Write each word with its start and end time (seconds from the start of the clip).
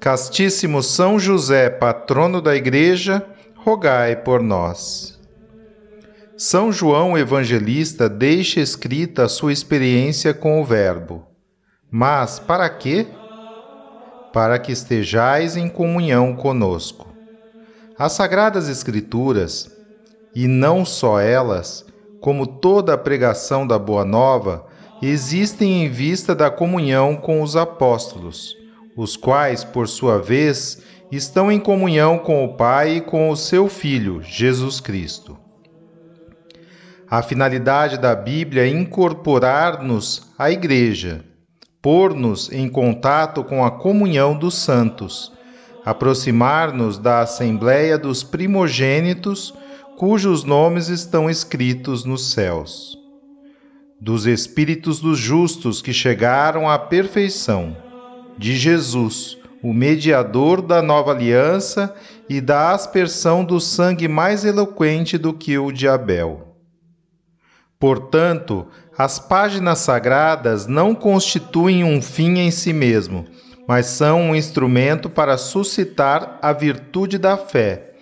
Castíssimo 0.00 0.80
São 0.80 1.18
José, 1.18 1.68
patrono 1.68 2.40
da 2.40 2.54
Igreja, 2.54 3.26
rogai 3.56 4.14
por 4.14 4.40
nós. 4.40 5.18
São 6.36 6.70
João 6.70 7.18
Evangelista 7.18 8.08
deixa 8.08 8.60
escrita 8.60 9.24
a 9.24 9.28
sua 9.28 9.52
experiência 9.52 10.32
com 10.32 10.60
o 10.60 10.64
Verbo. 10.64 11.26
Mas 11.90 12.38
para 12.38 12.68
quê? 12.70 13.08
Para 14.32 14.56
que 14.60 14.70
estejais 14.70 15.56
em 15.56 15.68
comunhão 15.68 16.36
conosco. 16.36 17.08
As 17.98 18.12
Sagradas 18.12 18.68
Escrituras, 18.68 19.68
e 20.32 20.46
não 20.46 20.84
só 20.84 21.18
elas, 21.18 21.84
como 22.20 22.46
toda 22.46 22.94
a 22.94 22.98
pregação 22.98 23.66
da 23.66 23.76
Boa 23.76 24.04
Nova, 24.04 24.64
existem 25.02 25.84
em 25.84 25.88
vista 25.88 26.36
da 26.36 26.52
comunhão 26.52 27.16
com 27.16 27.42
os 27.42 27.56
apóstolos 27.56 28.56
os 28.98 29.16
quais, 29.16 29.62
por 29.62 29.86
sua 29.86 30.18
vez, 30.18 30.82
estão 31.12 31.52
em 31.52 31.60
comunhão 31.60 32.18
com 32.18 32.44
o 32.44 32.54
Pai 32.54 32.96
e 32.96 33.00
com 33.00 33.30
o 33.30 33.36
seu 33.36 33.68
Filho, 33.68 34.20
Jesus 34.20 34.80
Cristo. 34.80 35.38
A 37.08 37.22
finalidade 37.22 37.96
da 37.96 38.16
Bíblia 38.16 38.64
é 38.64 38.68
incorporar-nos 38.68 40.32
à 40.36 40.50
Igreja, 40.50 41.24
pôr-nos 41.80 42.50
em 42.52 42.68
contato 42.68 43.44
com 43.44 43.64
a 43.64 43.70
comunhão 43.70 44.36
dos 44.36 44.56
santos, 44.56 45.32
aproximar-nos 45.84 46.98
da 46.98 47.20
Assembleia 47.20 47.96
dos 47.96 48.24
primogênitos, 48.24 49.54
cujos 49.96 50.42
nomes 50.42 50.88
estão 50.88 51.30
escritos 51.30 52.04
nos 52.04 52.32
céus, 52.32 52.98
dos 54.00 54.26
Espíritos 54.26 54.98
dos 54.98 55.20
justos 55.20 55.80
que 55.80 55.92
chegaram 55.92 56.68
à 56.68 56.76
perfeição 56.76 57.87
de 58.38 58.56
Jesus, 58.56 59.36
o 59.62 59.72
mediador 59.72 60.62
da 60.62 60.80
nova 60.80 61.10
aliança 61.10 61.94
e 62.28 62.40
da 62.40 62.72
aspersão 62.72 63.44
do 63.44 63.60
sangue 63.60 64.06
mais 64.06 64.44
eloquente 64.44 65.18
do 65.18 65.32
que 65.32 65.58
o 65.58 65.72
de 65.72 65.88
Abel. 65.88 66.54
Portanto, 67.78 68.66
as 68.96 69.18
páginas 69.18 69.80
sagradas 69.80 70.66
não 70.66 70.94
constituem 70.94 71.82
um 71.82 72.00
fim 72.00 72.38
em 72.38 72.50
si 72.50 72.72
mesmo, 72.72 73.26
mas 73.66 73.86
são 73.86 74.30
um 74.30 74.34
instrumento 74.36 75.10
para 75.10 75.36
suscitar 75.36 76.38
a 76.40 76.52
virtude 76.52 77.18
da 77.18 77.36
fé, 77.36 77.92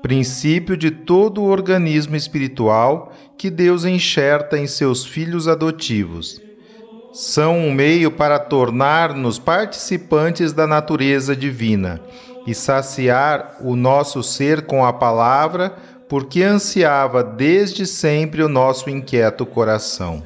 princípio 0.00 0.76
de 0.76 0.90
todo 0.90 1.42
o 1.42 1.48
organismo 1.48 2.16
espiritual 2.16 3.12
que 3.36 3.50
Deus 3.50 3.84
enxerta 3.84 4.58
em 4.58 4.66
seus 4.66 5.04
filhos 5.04 5.46
adotivos 5.46 6.40
são 7.12 7.58
um 7.58 7.72
meio 7.72 8.10
para 8.10 8.38
tornar-nos 8.38 9.38
participantes 9.38 10.52
da 10.52 10.66
natureza 10.66 11.36
divina 11.36 12.00
e 12.46 12.54
saciar 12.54 13.58
o 13.60 13.76
nosso 13.76 14.22
ser 14.22 14.62
com 14.62 14.84
a 14.84 14.92
palavra, 14.92 15.76
porque 16.08 16.42
ansiava 16.42 17.22
desde 17.22 17.86
sempre 17.86 18.42
o 18.42 18.48
nosso 18.48 18.90
inquieto 18.90 19.46
coração. 19.46 20.22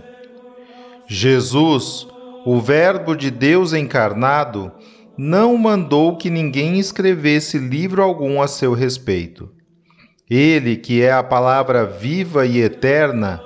Jesus, 1.08 2.06
o 2.44 2.60
Verbo 2.60 3.14
de 3.14 3.30
Deus 3.30 3.72
encarnado, 3.72 4.72
não 5.16 5.56
mandou 5.56 6.16
que 6.16 6.30
ninguém 6.30 6.78
escrevesse 6.78 7.58
livro 7.58 8.02
algum 8.02 8.40
a 8.40 8.48
seu 8.48 8.72
respeito. 8.72 9.50
Ele, 10.28 10.76
que 10.76 11.02
é 11.02 11.12
a 11.12 11.22
palavra 11.22 11.84
viva 11.84 12.44
e 12.44 12.60
eterna, 12.60 13.40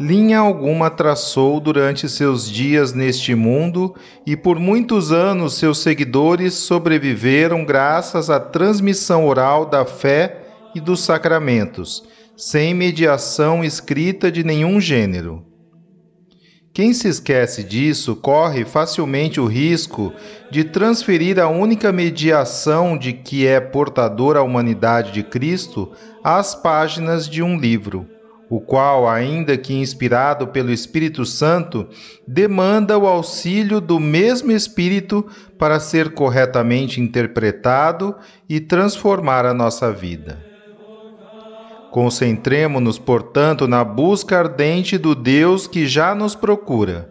linha 0.00 0.38
alguma 0.38 0.90
traçou 0.90 1.58
durante 1.58 2.08
seus 2.08 2.48
dias 2.48 2.92
neste 2.92 3.34
mundo 3.34 3.94
e 4.24 4.36
por 4.36 4.58
muitos 4.58 5.10
anos 5.10 5.54
seus 5.54 5.78
seguidores 5.78 6.54
sobreviveram 6.54 7.64
graças 7.64 8.30
à 8.30 8.38
transmissão 8.38 9.26
oral 9.26 9.66
da 9.66 9.84
fé 9.84 10.42
e 10.74 10.80
dos 10.80 11.00
sacramentos, 11.00 12.04
sem 12.36 12.74
mediação 12.74 13.64
escrita 13.64 14.30
de 14.30 14.44
nenhum 14.44 14.80
gênero. 14.80 15.44
Quem 16.72 16.94
se 16.94 17.08
esquece 17.08 17.64
disso 17.64 18.14
corre 18.14 18.64
facilmente 18.64 19.40
o 19.40 19.46
risco 19.46 20.12
de 20.48 20.62
transferir 20.62 21.40
a 21.40 21.48
única 21.48 21.90
mediação 21.90 22.96
de 22.96 23.12
que 23.12 23.44
é 23.48 23.58
portadora 23.58 24.38
a 24.38 24.44
humanidade 24.44 25.10
de 25.10 25.24
Cristo 25.24 25.90
às 26.22 26.54
páginas 26.54 27.28
de 27.28 27.42
um 27.42 27.58
livro 27.58 28.06
o 28.50 28.60
qual, 28.60 29.08
ainda 29.08 29.56
que 29.58 29.74
inspirado 29.74 30.48
pelo 30.48 30.70
Espírito 30.70 31.24
Santo, 31.26 31.86
demanda 32.26 32.96
o 32.96 33.06
auxílio 33.06 33.80
do 33.80 34.00
mesmo 34.00 34.52
Espírito 34.52 35.26
para 35.58 35.78
ser 35.78 36.10
corretamente 36.14 37.00
interpretado 37.00 38.16
e 38.48 38.58
transformar 38.58 39.44
a 39.44 39.52
nossa 39.52 39.92
vida. 39.92 40.48
Concentremo-nos, 41.90 42.98
portanto, 42.98 43.66
na 43.66 43.82
busca 43.82 44.38
ardente 44.38 44.96
do 44.96 45.14
Deus 45.14 45.66
que 45.66 45.86
já 45.86 46.14
nos 46.14 46.34
procura. 46.34 47.10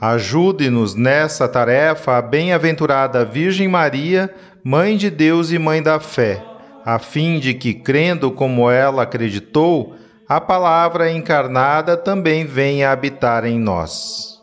Ajude-nos 0.00 0.94
nessa 0.94 1.46
tarefa 1.48 2.18
a 2.18 2.22
bem-aventurada 2.22 3.24
Virgem 3.24 3.68
Maria, 3.68 4.34
Mãe 4.62 4.96
de 4.96 5.08
Deus 5.08 5.50
e 5.52 5.58
Mãe 5.58 5.82
da 5.82 6.00
Fé, 6.00 6.42
a 6.84 6.98
fim 6.98 7.38
de 7.38 7.54
que, 7.54 7.74
crendo 7.74 8.30
como 8.30 8.70
ela 8.70 9.02
acreditou, 9.02 9.94
a 10.28 10.40
palavra 10.40 11.10
encarnada 11.10 11.96
também 11.96 12.46
venha 12.46 12.90
habitar 12.90 13.44
em 13.44 13.58
nós. 13.58 14.33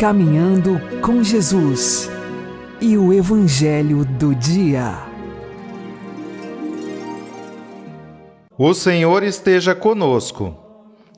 Caminhando 0.00 0.80
com 1.02 1.22
Jesus 1.22 2.10
e 2.80 2.96
o 2.96 3.12
Evangelho 3.12 4.02
do 4.02 4.34
Dia. 4.34 4.94
O 8.56 8.72
Senhor 8.72 9.22
esteja 9.22 9.74
conosco, 9.74 10.56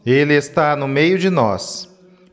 Ele 0.05 0.35
está 0.35 0.75
no 0.75 0.89
meio 0.89 1.17
de 1.17 1.31
nós. 1.31 1.89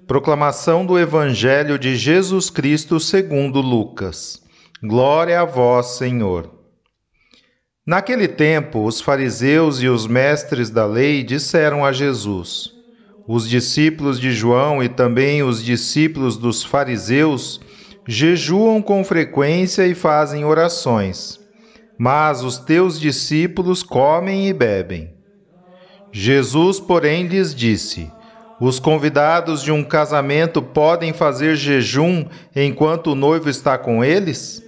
Proclamação 0.08 0.84
do 0.84 0.98
Evangelho 0.98 1.78
de 1.78 1.96
Jesus 1.96 2.50
Cristo 2.50 3.00
segundo 3.00 3.62
Lucas. 3.62 4.42
Glória 4.82 5.42
a 5.42 5.46
vós, 5.46 5.98
Senhor. 6.00 6.50
Naquele 7.86 8.28
tempo, 8.28 8.88
os 8.88 9.00
fariseus 9.00 9.84
e 9.84 9.88
os 9.88 10.08
mestres 10.08 10.72
da 10.72 10.88
lei 10.88 11.22
disseram 11.22 11.86
a 11.86 11.92
Jesus: 11.92 12.79
Os 13.32 13.48
discípulos 13.48 14.20
de 14.20 14.32
João 14.32 14.82
e 14.82 14.90
também 14.90 15.44
os 15.44 15.64
discípulos 15.64 16.36
dos 16.36 16.64
fariseus 16.64 17.62
jejuam 18.08 18.82
com 18.82 19.04
frequência 19.04 19.86
e 19.86 19.94
fazem 19.94 20.44
orações, 20.44 21.40
mas 21.96 22.44
os 22.44 22.58
teus 22.58 23.00
discípulos 23.00 23.84
comem 23.84 24.50
e 24.50 24.54
bebem. 24.54 25.12
Jesus, 26.12 26.80
porém, 26.80 27.28
lhes 27.28 27.54
disse: 27.54 28.12
Os 28.60 28.80
convidados 28.80 29.62
de 29.62 29.72
um 29.72 29.84
casamento 29.84 30.60
podem 30.60 31.14
fazer 31.14 31.56
jejum 31.56 32.26
enquanto 32.56 33.12
o 33.12 33.16
noivo 33.16 33.48
está 33.48 33.78
com 33.78 34.04
eles? 34.04 34.64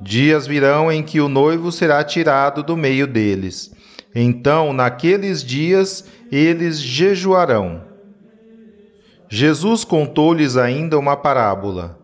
Dias 0.00 0.46
virão 0.46 0.90
em 0.90 1.02
que 1.02 1.20
o 1.20 1.28
noivo 1.28 1.70
será 1.70 2.02
tirado 2.02 2.62
do 2.62 2.74
meio 2.74 3.06
deles. 3.06 3.70
Então, 4.14 4.72
naqueles 4.72 5.44
dias, 5.44 6.06
eles 6.36 6.80
jejuarão. 6.80 7.82
Jesus 9.28 9.84
contou-lhes 9.84 10.56
ainda 10.56 10.98
uma 10.98 11.16
parábola. 11.16 11.98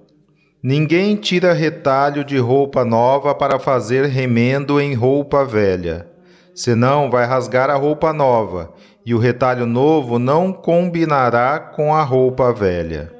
Ninguém 0.62 1.16
tira 1.16 1.52
retalho 1.52 2.24
de 2.24 2.36
roupa 2.36 2.84
nova 2.84 3.34
para 3.34 3.58
fazer 3.58 4.04
remendo 4.06 4.80
em 4.80 4.92
roupa 4.92 5.44
velha. 5.44 6.06
Senão 6.54 7.10
vai 7.10 7.24
rasgar 7.24 7.70
a 7.70 7.76
roupa 7.76 8.12
nova, 8.12 8.74
e 9.06 9.14
o 9.14 9.18
retalho 9.18 9.64
novo 9.64 10.18
não 10.18 10.52
combinará 10.52 11.58
com 11.58 11.94
a 11.94 12.02
roupa 12.02 12.52
velha. 12.52 13.12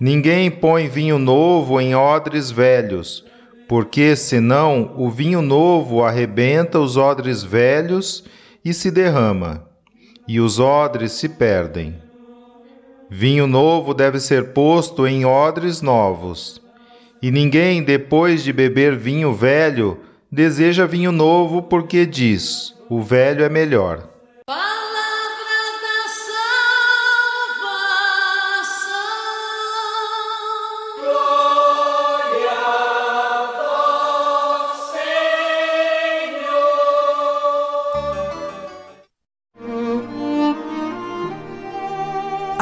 Ninguém 0.00 0.50
põe 0.50 0.88
vinho 0.88 1.18
novo 1.18 1.80
em 1.80 1.94
odres 1.94 2.50
velhos, 2.50 3.24
porque 3.68 4.16
senão 4.16 4.92
o 4.96 5.08
vinho 5.08 5.40
novo 5.40 6.02
arrebenta 6.02 6.80
os 6.80 6.96
odres 6.96 7.42
velhos 7.42 8.24
e 8.64 8.74
se 8.74 8.90
derrama, 8.90 9.71
e 10.32 10.40
os 10.40 10.58
odres 10.58 11.12
se 11.12 11.28
perdem. 11.28 11.94
Vinho 13.10 13.46
novo 13.46 13.92
deve 13.92 14.18
ser 14.18 14.54
posto 14.54 15.06
em 15.06 15.26
odres 15.26 15.82
novos. 15.82 16.58
E 17.20 17.30
ninguém, 17.30 17.82
depois 17.82 18.42
de 18.42 18.50
beber 18.50 18.96
vinho 18.96 19.34
velho, 19.34 20.00
deseja 20.30 20.86
vinho 20.86 21.12
novo, 21.12 21.60
porque 21.60 22.06
diz: 22.06 22.74
o 22.88 23.02
velho 23.02 23.44
é 23.44 23.50
melhor. 23.50 24.08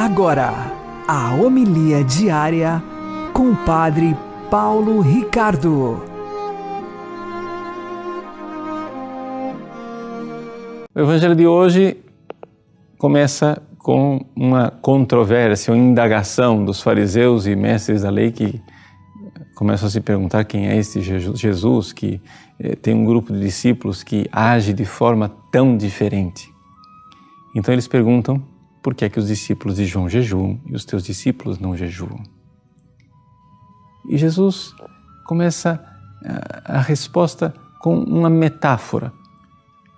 Agora, 0.02 0.54
a 1.06 1.34
homilia 1.34 2.02
diária 2.02 2.82
com 3.34 3.50
o 3.50 3.56
Padre 3.66 4.16
Paulo 4.50 5.02
Ricardo. 5.02 6.02
O 10.94 10.98
evangelho 10.98 11.36
de 11.36 11.46
hoje 11.46 11.98
começa 12.96 13.62
com 13.76 14.24
uma 14.34 14.70
controvérsia, 14.70 15.74
uma 15.74 15.78
indagação 15.78 16.64
dos 16.64 16.80
fariseus 16.80 17.46
e 17.46 17.54
mestres 17.54 18.00
da 18.00 18.08
lei 18.08 18.32
que 18.32 18.58
começam 19.54 19.86
a 19.86 19.90
se 19.90 20.00
perguntar 20.00 20.44
quem 20.44 20.66
é 20.66 20.78
este 20.78 21.02
Jesus 21.02 21.92
que 21.92 22.22
eh, 22.58 22.74
tem 22.74 22.94
um 22.94 23.04
grupo 23.04 23.34
de 23.34 23.40
discípulos 23.40 24.02
que 24.02 24.26
age 24.32 24.72
de 24.72 24.86
forma 24.86 25.30
tão 25.52 25.76
diferente. 25.76 26.50
Então 27.54 27.74
eles 27.74 27.86
perguntam 27.86 28.42
por 28.82 28.94
que 28.94 29.04
é 29.04 29.08
que 29.08 29.18
os 29.18 29.28
discípulos 29.28 29.76
de 29.76 29.84
João 29.84 30.08
jejuam 30.08 30.58
e 30.66 30.74
os 30.74 30.84
teus 30.84 31.04
discípulos 31.04 31.58
não 31.58 31.76
jejuam. 31.76 32.22
E 34.08 34.16
Jesus 34.16 34.74
começa 35.26 35.84
a, 36.24 36.78
a 36.78 36.80
resposta 36.80 37.54
com 37.78 37.98
uma 37.98 38.30
metáfora 38.30 39.12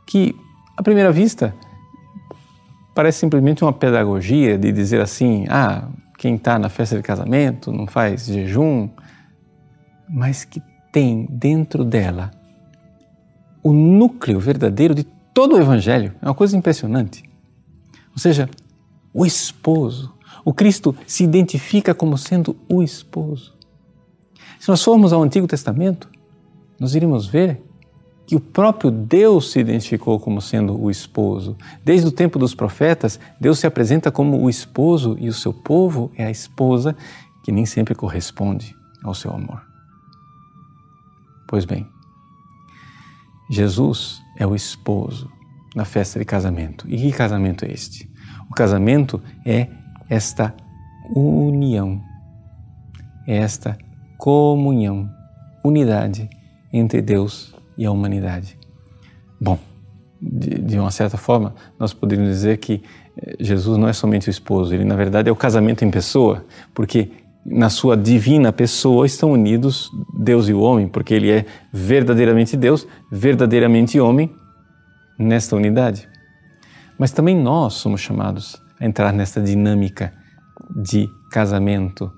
que, 0.06 0.34
à 0.76 0.82
primeira 0.82 1.10
vista, 1.12 1.54
parece 2.94 3.20
simplesmente 3.20 3.64
uma 3.64 3.72
pedagogia 3.72 4.58
de 4.58 4.72
dizer 4.72 5.00
assim: 5.00 5.46
ah, 5.48 5.88
quem 6.18 6.34
está 6.36 6.58
na 6.58 6.68
festa 6.68 6.96
de 6.96 7.02
casamento 7.02 7.72
não 7.72 7.86
faz 7.86 8.26
jejum, 8.26 8.88
mas 10.08 10.44
que 10.44 10.62
tem 10.92 11.26
dentro 11.30 11.84
dela 11.84 12.30
o 13.62 13.72
núcleo 13.72 14.38
verdadeiro 14.38 14.94
de 14.94 15.04
todo 15.32 15.54
o 15.54 15.60
Evangelho. 15.60 16.14
É 16.20 16.26
uma 16.26 16.34
coisa 16.34 16.56
impressionante. 16.56 17.22
Ou 18.10 18.18
seja, 18.18 18.48
o 19.12 19.26
esposo. 19.26 20.12
O 20.44 20.52
Cristo 20.52 20.96
se 21.06 21.24
identifica 21.24 21.94
como 21.94 22.16
sendo 22.16 22.56
o 22.68 22.82
esposo. 22.82 23.54
Se 24.58 24.68
nós 24.68 24.82
formos 24.82 25.12
ao 25.12 25.22
Antigo 25.22 25.46
Testamento, 25.46 26.08
nós 26.78 26.94
iremos 26.94 27.26
ver 27.26 27.62
que 28.26 28.36
o 28.36 28.40
próprio 28.40 28.90
Deus 28.90 29.50
se 29.50 29.60
identificou 29.60 30.18
como 30.18 30.40
sendo 30.40 30.80
o 30.80 30.90
esposo. 30.90 31.56
Desde 31.84 32.06
o 32.06 32.12
tempo 32.12 32.38
dos 32.38 32.54
profetas, 32.54 33.18
Deus 33.40 33.58
se 33.58 33.66
apresenta 33.66 34.10
como 34.10 34.40
o 34.40 34.48
esposo 34.48 35.16
e 35.18 35.28
o 35.28 35.32
seu 35.32 35.52
povo 35.52 36.10
é 36.16 36.24
a 36.24 36.30
esposa 36.30 36.96
que 37.42 37.52
nem 37.52 37.66
sempre 37.66 37.94
corresponde 37.94 38.74
ao 39.02 39.14
seu 39.14 39.32
amor. 39.32 39.62
Pois 41.48 41.64
bem, 41.64 41.86
Jesus 43.50 44.22
é 44.38 44.46
o 44.46 44.54
esposo 44.54 45.30
na 45.74 45.84
festa 45.84 46.18
de 46.18 46.24
casamento. 46.24 46.86
E 46.88 46.96
que 46.96 47.12
casamento 47.12 47.64
é 47.64 47.72
este? 47.72 48.11
O 48.52 48.54
casamento 48.54 49.18
é 49.46 49.66
esta 50.10 50.54
união, 51.16 52.02
é 53.26 53.38
esta 53.38 53.78
comunhão 54.18 55.08
unidade 55.64 56.28
entre 56.70 57.00
Deus 57.00 57.54
e 57.78 57.86
a 57.86 57.90
humanidade. 57.90 58.58
Bom, 59.40 59.58
de, 60.20 60.78
uma 60.78 60.90
certa 60.90 61.16
forma, 61.16 61.54
nós 61.78 61.94
poderíamos 61.94 62.30
dizer 62.30 62.58
que 62.58 62.82
eh, 63.16 63.36
Jesus 63.40 63.78
não 63.78 63.88
é 63.88 63.94
somente 63.94 64.28
o 64.28 64.30
esposo, 64.30 64.74
ele 64.74 64.84
na 64.84 64.96
verdade 64.96 65.30
é 65.30 65.32
o 65.32 65.36
casamento 65.36 65.82
em 65.82 65.90
pessoa, 65.90 66.44
porque 66.74 67.10
na 67.46 67.70
sua 67.70 67.96
divina 67.96 68.52
pessoa 68.52 69.06
estão 69.06 69.32
unidos 69.32 69.90
Deus 70.12 70.46
e 70.46 70.52
o 70.52 70.60
homem, 70.60 70.88
porque 70.88 71.14
ele 71.14 71.30
é 71.30 71.46
verdadeiramente 71.72 72.54
Deus, 72.54 72.86
verdadeiramente 73.10 73.98
homem 73.98 74.30
nesta 75.18 75.56
unidade. 75.56 76.11
Mas 77.02 77.10
também 77.10 77.36
nós 77.36 77.74
somos 77.74 78.00
chamados 78.00 78.62
a 78.78 78.86
entrar 78.86 79.12
nesta 79.12 79.42
dinâmica 79.42 80.14
de 80.70 81.10
casamento, 81.32 82.12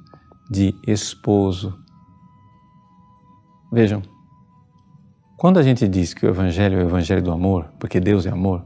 de 0.51 0.75
esposo. 0.87 1.79
Vejam, 3.73 4.03
quando 5.39 5.59
a 5.59 5.63
gente 5.63 5.89
diz 5.89 6.13
que 6.13 6.27
o 6.27 6.29
Evangelho 6.29 6.79
é 6.79 6.85
o 6.85 6.87
Evangelho 6.87 7.23
do 7.23 7.33
amor, 7.33 7.73
porque 7.79 7.99
Deus 7.99 8.27
é 8.27 8.29
amor, 8.29 8.63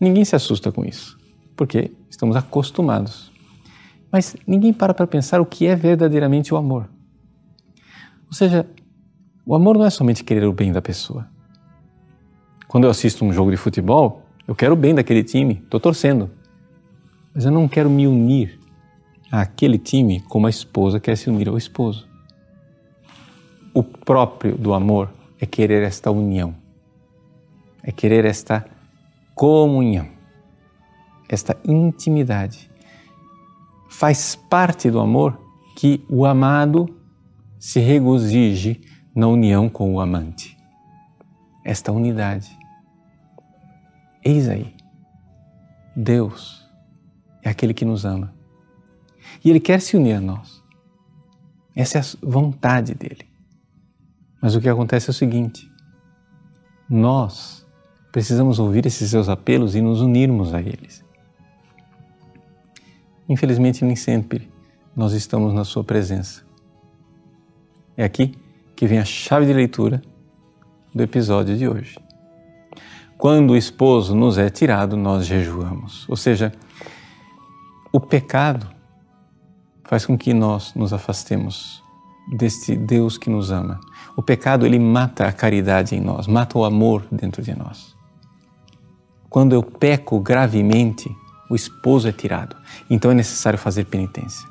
ninguém 0.00 0.24
se 0.24 0.34
assusta 0.34 0.72
com 0.72 0.84
isso, 0.84 1.16
porque 1.54 1.92
estamos 2.10 2.34
acostumados. 2.34 3.30
Mas 4.10 4.34
ninguém 4.48 4.72
para 4.72 4.92
para 4.92 5.06
pensar 5.06 5.40
o 5.40 5.46
que 5.46 5.64
é 5.68 5.76
verdadeiramente 5.76 6.52
o 6.52 6.56
amor. 6.56 6.88
Ou 8.26 8.32
seja, 8.32 8.68
o 9.46 9.54
amor 9.54 9.78
não 9.78 9.84
é 9.84 9.90
somente 9.90 10.24
querer 10.24 10.46
o 10.46 10.52
bem 10.52 10.72
da 10.72 10.82
pessoa. 10.82 11.28
Quando 12.66 12.82
eu 12.82 12.90
assisto 12.90 13.24
um 13.24 13.32
jogo 13.32 13.52
de 13.52 13.56
futebol, 13.56 14.25
eu 14.46 14.54
quero 14.54 14.74
o 14.74 14.76
bem 14.76 14.94
daquele 14.94 15.24
time, 15.24 15.60
estou 15.64 15.80
torcendo. 15.80 16.30
Mas 17.34 17.44
eu 17.44 17.50
não 17.50 17.66
quero 17.68 17.90
me 17.90 18.06
unir 18.06 18.58
àquele 19.30 19.78
time 19.78 20.20
como 20.20 20.46
a 20.46 20.50
esposa 20.50 21.00
quer 21.00 21.16
se 21.16 21.28
unir 21.28 21.48
ao 21.48 21.58
esposo. 21.58 22.08
O 23.74 23.82
próprio 23.82 24.56
do 24.56 24.72
amor 24.72 25.12
é 25.40 25.44
querer 25.44 25.82
esta 25.82 26.10
união, 26.10 26.54
é 27.82 27.92
querer 27.92 28.24
esta 28.24 28.64
comunhão, 29.34 30.08
esta 31.28 31.58
intimidade. 31.64 32.70
Faz 33.88 34.34
parte 34.34 34.90
do 34.90 35.00
amor 35.00 35.38
que 35.76 36.02
o 36.08 36.24
amado 36.24 36.88
se 37.58 37.80
regozije 37.80 38.80
na 39.14 39.26
união 39.26 39.68
com 39.68 39.92
o 39.94 40.00
amante. 40.00 40.56
Esta 41.64 41.92
unidade. 41.92 42.55
Eis 44.26 44.48
aí, 44.48 44.74
Deus 45.94 46.68
é 47.44 47.48
aquele 47.48 47.72
que 47.72 47.84
nos 47.84 48.04
ama. 48.04 48.34
E 49.44 49.48
Ele 49.48 49.60
quer 49.60 49.80
se 49.80 49.96
unir 49.96 50.14
a 50.14 50.20
nós. 50.20 50.60
Essa 51.76 51.98
é 51.98 52.00
a 52.00 52.04
vontade 52.20 52.92
dele. 52.92 53.24
Mas 54.42 54.56
o 54.56 54.60
que 54.60 54.68
acontece 54.68 55.08
é 55.08 55.12
o 55.12 55.14
seguinte: 55.14 55.70
nós 56.90 57.64
precisamos 58.10 58.58
ouvir 58.58 58.84
esses 58.84 59.08
seus 59.08 59.28
apelos 59.28 59.76
e 59.76 59.80
nos 59.80 60.00
unirmos 60.00 60.52
a 60.52 60.60
eles. 60.60 61.04
Infelizmente, 63.28 63.84
nem 63.84 63.94
sempre 63.94 64.50
nós 64.96 65.12
estamos 65.12 65.54
na 65.54 65.62
Sua 65.62 65.84
presença. 65.84 66.42
É 67.96 68.02
aqui 68.02 68.34
que 68.74 68.88
vem 68.88 68.98
a 68.98 69.04
chave 69.04 69.46
de 69.46 69.52
leitura 69.52 70.02
do 70.92 71.00
episódio 71.00 71.56
de 71.56 71.68
hoje. 71.68 72.05
Quando 73.18 73.52
o 73.52 73.56
esposo 73.56 74.14
nos 74.14 74.36
é 74.36 74.50
tirado, 74.50 74.96
nós 74.96 75.26
jejuamos. 75.26 76.06
Ou 76.08 76.16
seja, 76.16 76.52
o 77.90 77.98
pecado 77.98 78.68
faz 79.84 80.04
com 80.04 80.18
que 80.18 80.34
nós 80.34 80.74
nos 80.74 80.92
afastemos 80.92 81.82
deste 82.30 82.76
Deus 82.76 83.16
que 83.16 83.30
nos 83.30 83.50
ama. 83.50 83.80
O 84.16 84.22
pecado 84.22 84.66
ele 84.66 84.78
mata 84.78 85.26
a 85.26 85.32
caridade 85.32 85.94
em 85.94 86.00
nós, 86.00 86.26
mata 86.26 86.58
o 86.58 86.64
amor 86.64 87.06
dentro 87.10 87.42
de 87.42 87.56
nós. 87.56 87.96
Quando 89.30 89.54
eu 89.54 89.62
peco 89.62 90.20
gravemente, 90.20 91.10
o 91.48 91.54
esposo 91.54 92.08
é 92.08 92.12
tirado. 92.12 92.56
Então 92.90 93.10
é 93.10 93.14
necessário 93.14 93.58
fazer 93.58 93.84
penitência. 93.84 94.46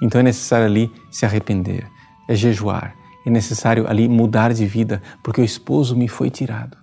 Então 0.00 0.20
é 0.20 0.24
necessário 0.24 0.66
ali 0.66 0.90
se 1.10 1.24
arrepender, 1.24 1.88
é 2.28 2.34
jejuar, 2.34 2.96
é 3.24 3.30
necessário 3.30 3.88
ali 3.88 4.08
mudar 4.08 4.52
de 4.52 4.66
vida, 4.66 5.00
porque 5.22 5.40
o 5.40 5.44
esposo 5.44 5.96
me 5.96 6.08
foi 6.08 6.30
tirado. 6.30 6.81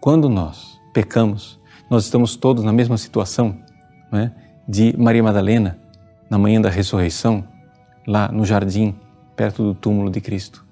Quando 0.00 0.30
nós 0.30 0.80
pecamos, 0.94 1.60
nós 1.90 2.04
estamos 2.04 2.34
todos 2.34 2.64
na 2.64 2.72
mesma 2.72 2.96
situação, 2.96 3.62
é? 4.10 4.30
de 4.66 4.96
Maria 4.96 5.22
Madalena, 5.22 5.78
na 6.30 6.38
manhã 6.38 6.58
da 6.58 6.70
ressurreição, 6.70 7.46
lá 8.06 8.32
no 8.32 8.46
jardim, 8.46 8.96
perto 9.36 9.62
do 9.62 9.74
túmulo 9.74 10.10
de 10.10 10.18
Cristo. 10.22 10.64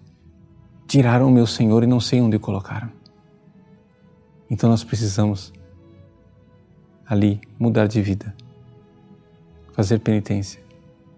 Tiraram 0.87 1.28
o 1.28 1.30
meu 1.30 1.47
Senhor 1.47 1.82
e 1.85 1.87
não 1.87 2.00
sei 2.00 2.23
onde 2.23 2.37
o 2.37 2.40
colocaram. 2.40 2.90
Então 4.49 4.70
nós 4.70 4.82
precisamos 4.82 5.52
ali 7.06 7.38
mudar 7.58 7.87
de 7.87 8.00
vida, 8.00 8.35
fazer 9.75 9.99
penitência, 9.99 10.62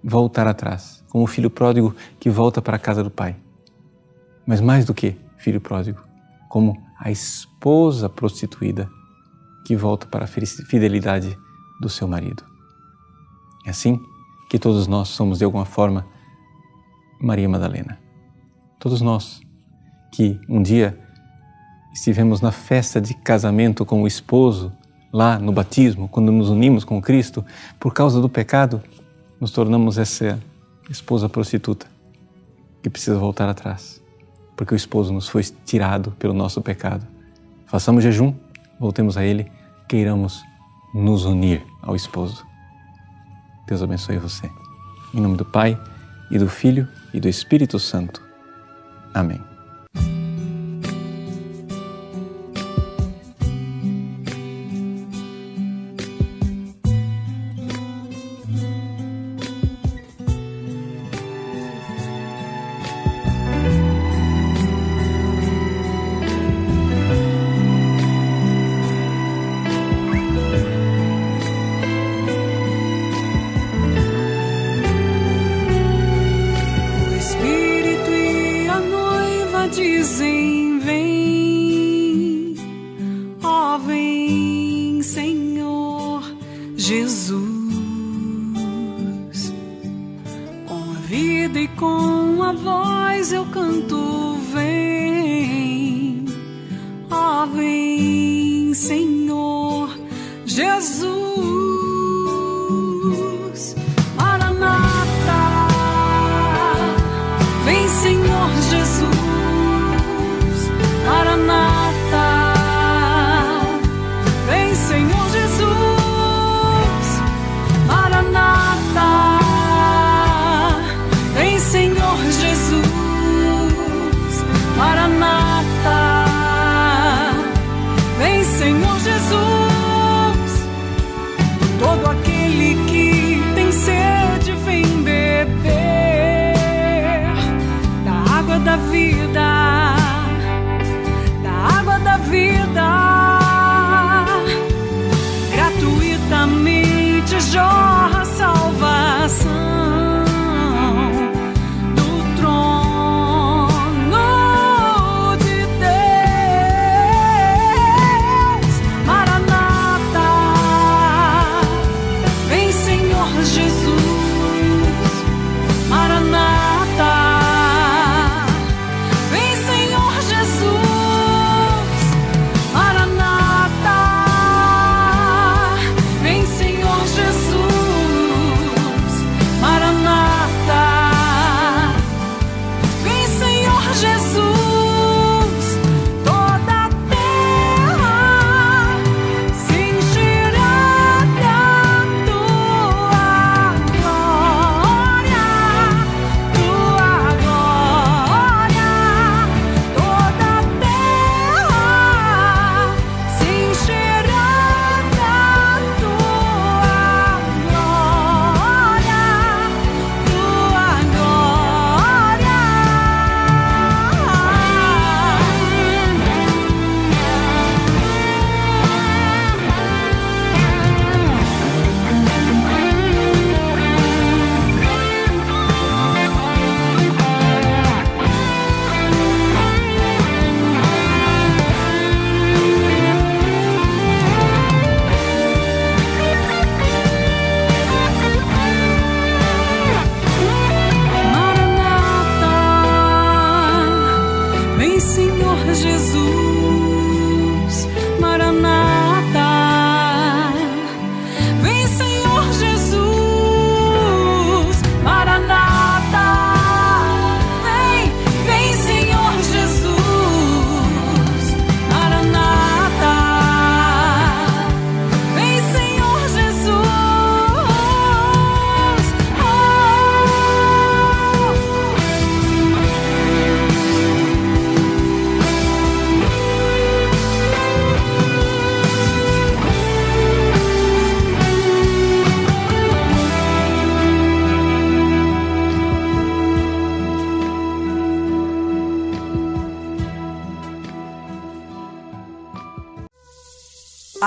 voltar 0.02 0.48
atrás, 0.48 1.04
como 1.10 1.22
o 1.22 1.28
filho 1.28 1.48
pródigo 1.48 1.94
que 2.18 2.28
volta 2.28 2.60
para 2.60 2.74
a 2.74 2.78
casa 2.78 3.04
do 3.04 3.10
pai. 3.10 3.36
Mas 4.44 4.60
mais 4.60 4.84
do 4.84 4.92
que 4.92 5.16
filho 5.36 5.60
pródigo, 5.60 6.02
como 6.48 6.89
a 7.00 7.10
esposa 7.10 8.08
prostituída 8.08 8.90
que 9.64 9.74
volta 9.74 10.06
para 10.06 10.24
a 10.24 10.28
fidelidade 10.28 11.36
do 11.80 11.88
seu 11.88 12.06
marido. 12.06 12.44
É 13.64 13.70
assim 13.70 13.98
que 14.50 14.58
todos 14.58 14.86
nós 14.86 15.08
somos, 15.08 15.38
de 15.38 15.44
alguma 15.44 15.64
forma, 15.64 16.06
Maria 17.20 17.48
Madalena. 17.48 17.98
Todos 18.78 19.00
nós 19.00 19.40
que 20.12 20.38
um 20.48 20.62
dia 20.62 20.98
estivemos 21.92 22.40
na 22.40 22.52
festa 22.52 23.00
de 23.00 23.14
casamento 23.14 23.84
com 23.84 24.02
o 24.02 24.06
esposo, 24.06 24.72
lá 25.12 25.38
no 25.38 25.52
batismo, 25.52 26.08
quando 26.08 26.30
nos 26.30 26.48
unimos 26.50 26.84
com 26.84 27.00
Cristo, 27.00 27.44
por 27.78 27.94
causa 27.94 28.20
do 28.20 28.28
pecado, 28.28 28.82
nos 29.40 29.50
tornamos 29.50 29.98
essa 29.98 30.38
esposa 30.88 31.28
prostituta 31.28 31.86
que 32.82 32.90
precisa 32.90 33.18
voltar 33.18 33.48
atrás, 33.48 33.99
porque 34.60 34.74
o 34.74 34.76
esposo 34.76 35.10
nos 35.10 35.26
foi 35.26 35.42
tirado 35.64 36.10
pelo 36.18 36.34
nosso 36.34 36.60
pecado. 36.60 37.06
Façamos 37.64 38.04
jejum, 38.04 38.34
voltemos 38.78 39.16
a 39.16 39.24
Ele, 39.24 39.50
queiramos 39.88 40.42
nos 40.94 41.24
unir 41.24 41.64
ao 41.80 41.96
esposo. 41.96 42.44
Deus 43.66 43.82
abençoe 43.82 44.18
você. 44.18 44.50
Em 45.14 45.20
nome 45.22 45.38
do 45.38 45.46
Pai, 45.46 45.80
e 46.30 46.38
do 46.38 46.46
Filho, 46.46 46.86
e 47.14 47.18
do 47.18 47.26
Espírito 47.26 47.78
Santo. 47.78 48.20
Amém. 49.14 49.49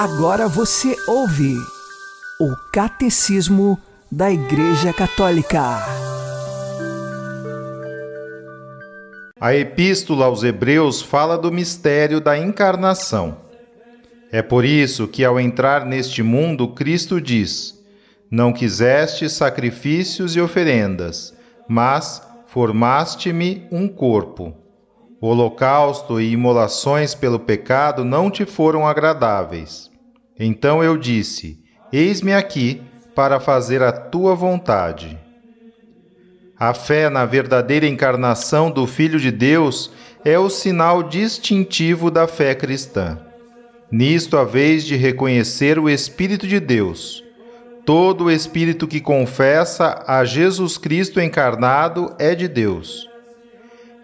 Agora 0.03 0.49
você 0.49 0.97
ouve 1.07 1.55
o 2.37 2.53
Catecismo 2.73 3.79
da 4.11 4.29
Igreja 4.29 4.91
Católica. 4.91 5.61
A 9.39 9.55
Epístola 9.55 10.25
aos 10.25 10.43
Hebreus 10.43 11.01
fala 11.01 11.37
do 11.37 11.49
mistério 11.49 12.19
da 12.19 12.37
encarnação. 12.37 13.37
É 14.29 14.41
por 14.41 14.65
isso 14.65 15.07
que, 15.07 15.23
ao 15.23 15.39
entrar 15.39 15.85
neste 15.85 16.21
mundo, 16.21 16.67
Cristo 16.73 17.21
diz: 17.21 17.81
Não 18.29 18.51
quiseste 18.51 19.29
sacrifícios 19.29 20.35
e 20.35 20.41
oferendas, 20.41 21.33
mas 21.65 22.21
formaste-me 22.47 23.65
um 23.71 23.87
corpo. 23.87 24.53
Holocausto 25.21 26.19
e 26.19 26.33
imolações 26.33 27.15
pelo 27.15 27.39
pecado 27.39 28.03
não 28.03 28.29
te 28.29 28.45
foram 28.45 28.85
agradáveis. 28.85 29.92
Então 30.39 30.83
eu 30.83 30.97
disse: 30.97 31.59
Eis-me 31.91 32.33
aqui 32.33 32.81
para 33.15 33.39
fazer 33.39 33.81
a 33.81 33.91
tua 33.91 34.35
vontade. 34.35 35.19
A 36.57 36.73
fé 36.73 37.09
na 37.09 37.25
verdadeira 37.25 37.87
encarnação 37.87 38.71
do 38.71 38.87
Filho 38.87 39.19
de 39.19 39.31
Deus 39.31 39.91
é 40.23 40.39
o 40.39 40.49
sinal 40.49 41.03
distintivo 41.03 42.09
da 42.09 42.27
fé 42.27 42.55
cristã. 42.55 43.19
Nisto 43.91 44.37
a 44.37 44.43
vez 44.43 44.85
de 44.85 44.95
reconhecer 44.95 45.77
o 45.77 45.89
Espírito 45.89 46.47
de 46.47 46.59
Deus. 46.59 47.23
Todo 47.85 48.31
espírito 48.31 48.87
que 48.87 49.01
confessa 49.01 50.03
a 50.07 50.23
Jesus 50.23 50.77
Cristo 50.77 51.19
encarnado 51.19 52.15
é 52.17 52.33
de 52.33 52.47
Deus. 52.47 53.09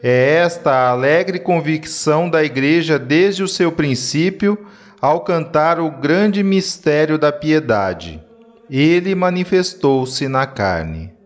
É 0.04 0.36
esta 0.36 0.72
a 0.72 0.90
alegre 0.90 1.40
convicção 1.40 2.30
da 2.30 2.44
Igreja 2.44 3.00
desde 3.00 3.42
o 3.42 3.48
seu 3.48 3.72
princípio 3.72 4.60
ao 5.02 5.22
cantar 5.22 5.80
o 5.80 5.90
grande 5.90 6.44
mistério 6.44 7.18
da 7.18 7.32
piedade. 7.32 8.22
Ele 8.70 9.16
manifestou-se 9.16 10.28
na 10.28 10.46
carne. 10.46 11.19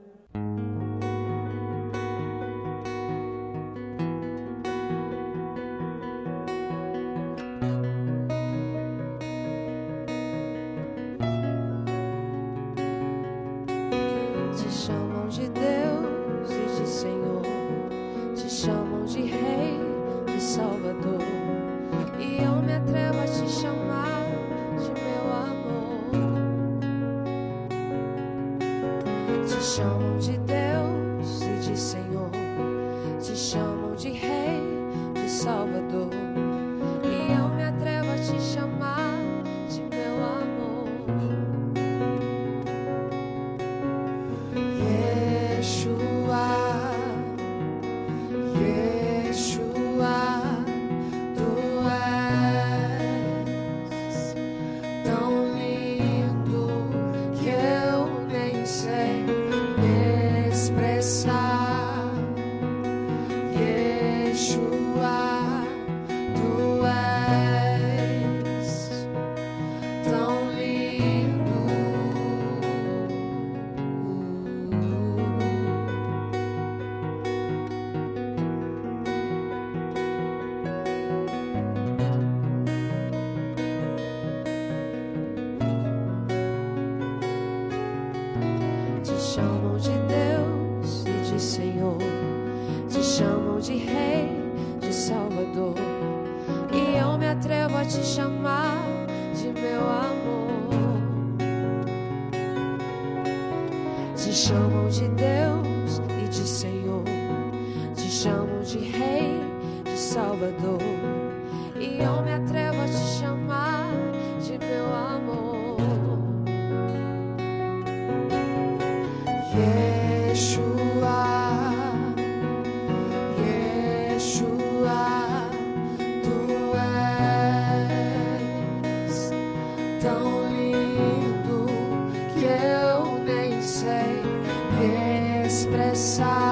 Expressar. 135.63 136.42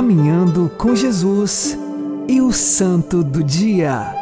Caminhando 0.00 0.70
com 0.78 0.96
Jesus 0.96 1.78
e 2.26 2.40
o 2.40 2.50
Santo 2.52 3.22
do 3.22 3.44
Dia. 3.44 4.14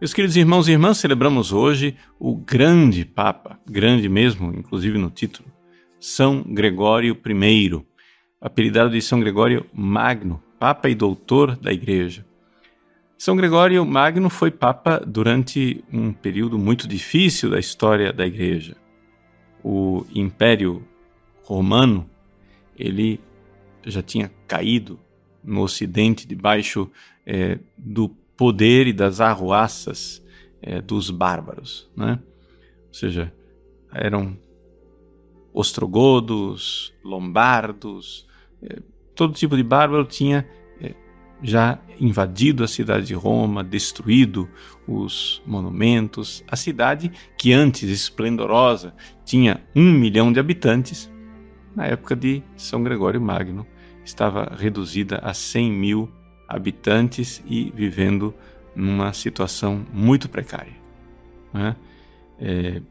Meus 0.00 0.14
queridos 0.14 0.36
irmãos 0.36 0.68
e 0.68 0.70
irmãs, 0.70 0.98
celebramos 0.98 1.52
hoje 1.52 1.96
o 2.16 2.36
grande 2.36 3.04
Papa, 3.04 3.58
grande 3.68 4.08
mesmo, 4.08 4.54
inclusive 4.56 4.96
no 4.96 5.10
título, 5.10 5.48
São 5.98 6.40
Gregório 6.40 7.20
I, 7.26 7.84
apelidado 8.40 8.90
de 8.90 9.02
São 9.02 9.18
Gregório 9.18 9.66
Magno, 9.74 10.40
Papa 10.56 10.88
e 10.88 10.94
Doutor 10.94 11.56
da 11.56 11.72
Igreja. 11.72 12.24
São 13.18 13.34
Gregório 13.34 13.84
Magno 13.84 14.30
foi 14.30 14.52
Papa 14.52 15.02
durante 15.04 15.82
um 15.92 16.12
período 16.12 16.56
muito 16.60 16.86
difícil 16.86 17.50
da 17.50 17.58
história 17.58 18.12
da 18.12 18.24
Igreja. 18.24 18.76
O 19.64 20.06
Império 20.14 20.86
Romano, 21.42 22.08
ele 22.78 23.18
já 23.90 24.02
tinha 24.02 24.30
caído 24.46 24.98
no 25.42 25.62
Ocidente 25.62 26.26
debaixo 26.26 26.90
eh, 27.26 27.58
do 27.76 28.08
poder 28.36 28.86
e 28.86 28.92
das 28.92 29.20
arruaças 29.20 30.24
eh, 30.62 30.80
dos 30.80 31.10
bárbaros, 31.10 31.90
né? 31.96 32.18
Ou 32.88 32.94
seja, 32.94 33.32
eram 33.92 34.36
ostrogodos, 35.52 36.92
lombardos, 37.04 38.26
eh, 38.62 38.80
todo 39.14 39.34
tipo 39.34 39.56
de 39.56 39.62
bárbaro 39.62 40.04
tinha 40.04 40.46
eh, 40.80 40.94
já 41.42 41.78
invadido 42.00 42.64
a 42.64 42.68
cidade 42.68 43.06
de 43.06 43.14
Roma, 43.14 43.62
destruído 43.62 44.48
os 44.86 45.42
monumentos. 45.46 46.44
A 46.48 46.56
cidade, 46.56 47.12
que 47.38 47.52
antes 47.52 47.88
esplendorosa 47.88 48.94
tinha 49.24 49.62
um 49.74 49.92
milhão 49.92 50.32
de 50.32 50.40
habitantes, 50.40 51.10
na 51.74 51.86
época 51.86 52.14
de 52.14 52.42
São 52.56 52.82
Gregório 52.82 53.20
Magno, 53.20 53.66
estava 54.04 54.54
reduzida 54.56 55.18
a 55.18 55.32
100 55.32 55.72
mil 55.72 56.10
habitantes 56.48 57.42
e 57.46 57.72
vivendo 57.74 58.34
numa 58.74 59.12
situação 59.12 59.86
muito 59.92 60.28
precária. 60.28 60.74
né? 61.52 61.76
É, 62.38 62.82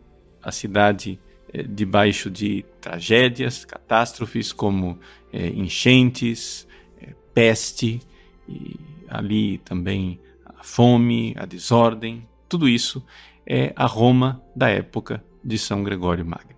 a 0.41 0.51
cidade 0.51 1.19
é, 1.51 1.63
debaixo 1.63 2.29
de 2.29 2.65
tragédias, 2.81 3.63
catástrofes 3.63 4.51
como 4.51 4.99
é, 5.31 5.47
enchentes, 5.47 6.67
é, 7.01 7.13
peste, 7.33 8.01
e 8.47 8.75
ali 9.07 9.59
também 9.59 10.19
a 10.45 10.63
fome, 10.63 11.35
a 11.37 11.45
desordem, 11.45 12.27
tudo 12.49 12.67
isso 12.67 13.05
é 13.45 13.73
a 13.75 13.85
Roma 13.85 14.41
da 14.55 14.69
época 14.69 15.23
de 15.43 15.57
São 15.57 15.83
Gregório 15.83 16.25
Magno. 16.25 16.53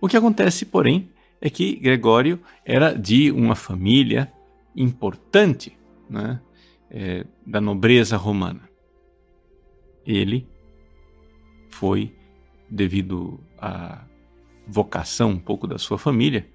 O 0.00 0.08
que 0.08 0.16
acontece, 0.16 0.66
porém, 0.66 1.08
é 1.44 1.50
que 1.50 1.74
Gregório 1.74 2.40
era 2.64 2.94
de 2.94 3.32
uma 3.32 3.56
família 3.56 4.32
importante 4.76 5.76
né, 6.08 6.40
é, 6.88 7.26
da 7.44 7.60
nobreza 7.60 8.16
romana. 8.16 8.60
Ele 10.06 10.48
foi, 11.68 12.14
devido 12.70 13.40
à 13.58 14.04
vocação 14.68 15.30
um 15.30 15.38
pouco 15.38 15.66
da 15.66 15.78
sua 15.78 15.98
família, 15.98 16.48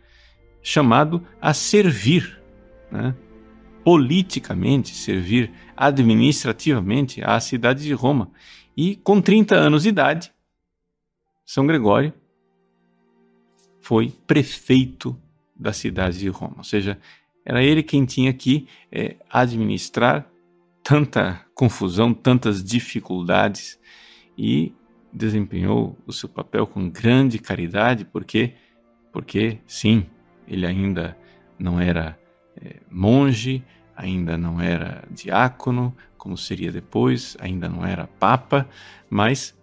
chamado 0.62 1.22
a 1.42 1.54
servir, 1.54 2.42
né, 2.90 3.14
politicamente, 3.84 4.96
servir 4.96 5.52
administrativamente 5.76 7.22
à 7.22 7.38
cidade 7.42 7.84
de 7.84 7.92
Roma. 7.92 8.32
E 8.76 8.96
com 8.96 9.20
30 9.20 9.54
anos 9.54 9.84
de 9.84 9.90
idade, 9.90 10.32
São 11.46 11.68
Gregório 11.68 12.14
foi 13.88 14.14
prefeito 14.28 15.18
da 15.56 15.72
cidade 15.72 16.20
de 16.20 16.28
Roma, 16.28 16.56
ou 16.58 16.64
seja, 16.66 17.00
era 17.46 17.64
ele 17.64 17.82
quem 17.82 18.04
tinha 18.04 18.34
que 18.34 18.68
eh, 18.92 19.16
administrar 19.30 20.30
tanta 20.84 21.46
confusão, 21.56 22.14
tantas 22.14 22.62
dificuldades 22.62 23.80
e 24.38 24.74
desempenhou 25.14 25.98
o 26.06 26.12
seu 26.12 26.28
papel 26.28 26.68
com 26.68 26.90
grande 26.90 27.40
caridade, 27.40 28.04
porque, 28.04 28.56
porque 29.14 29.60
sim, 29.66 30.06
ele 30.46 30.66
ainda 30.66 31.18
não 31.58 31.80
era 31.80 32.20
eh, 32.62 32.82
monge, 32.92 33.64
ainda 33.96 34.38
não 34.38 34.60
era 34.60 35.08
diácono, 35.10 35.96
como 36.18 36.38
seria 36.38 36.74
depois, 36.74 37.38
ainda 37.40 37.70
não 37.70 37.86
era 37.86 38.06
papa, 38.06 38.68
mas 39.10 39.58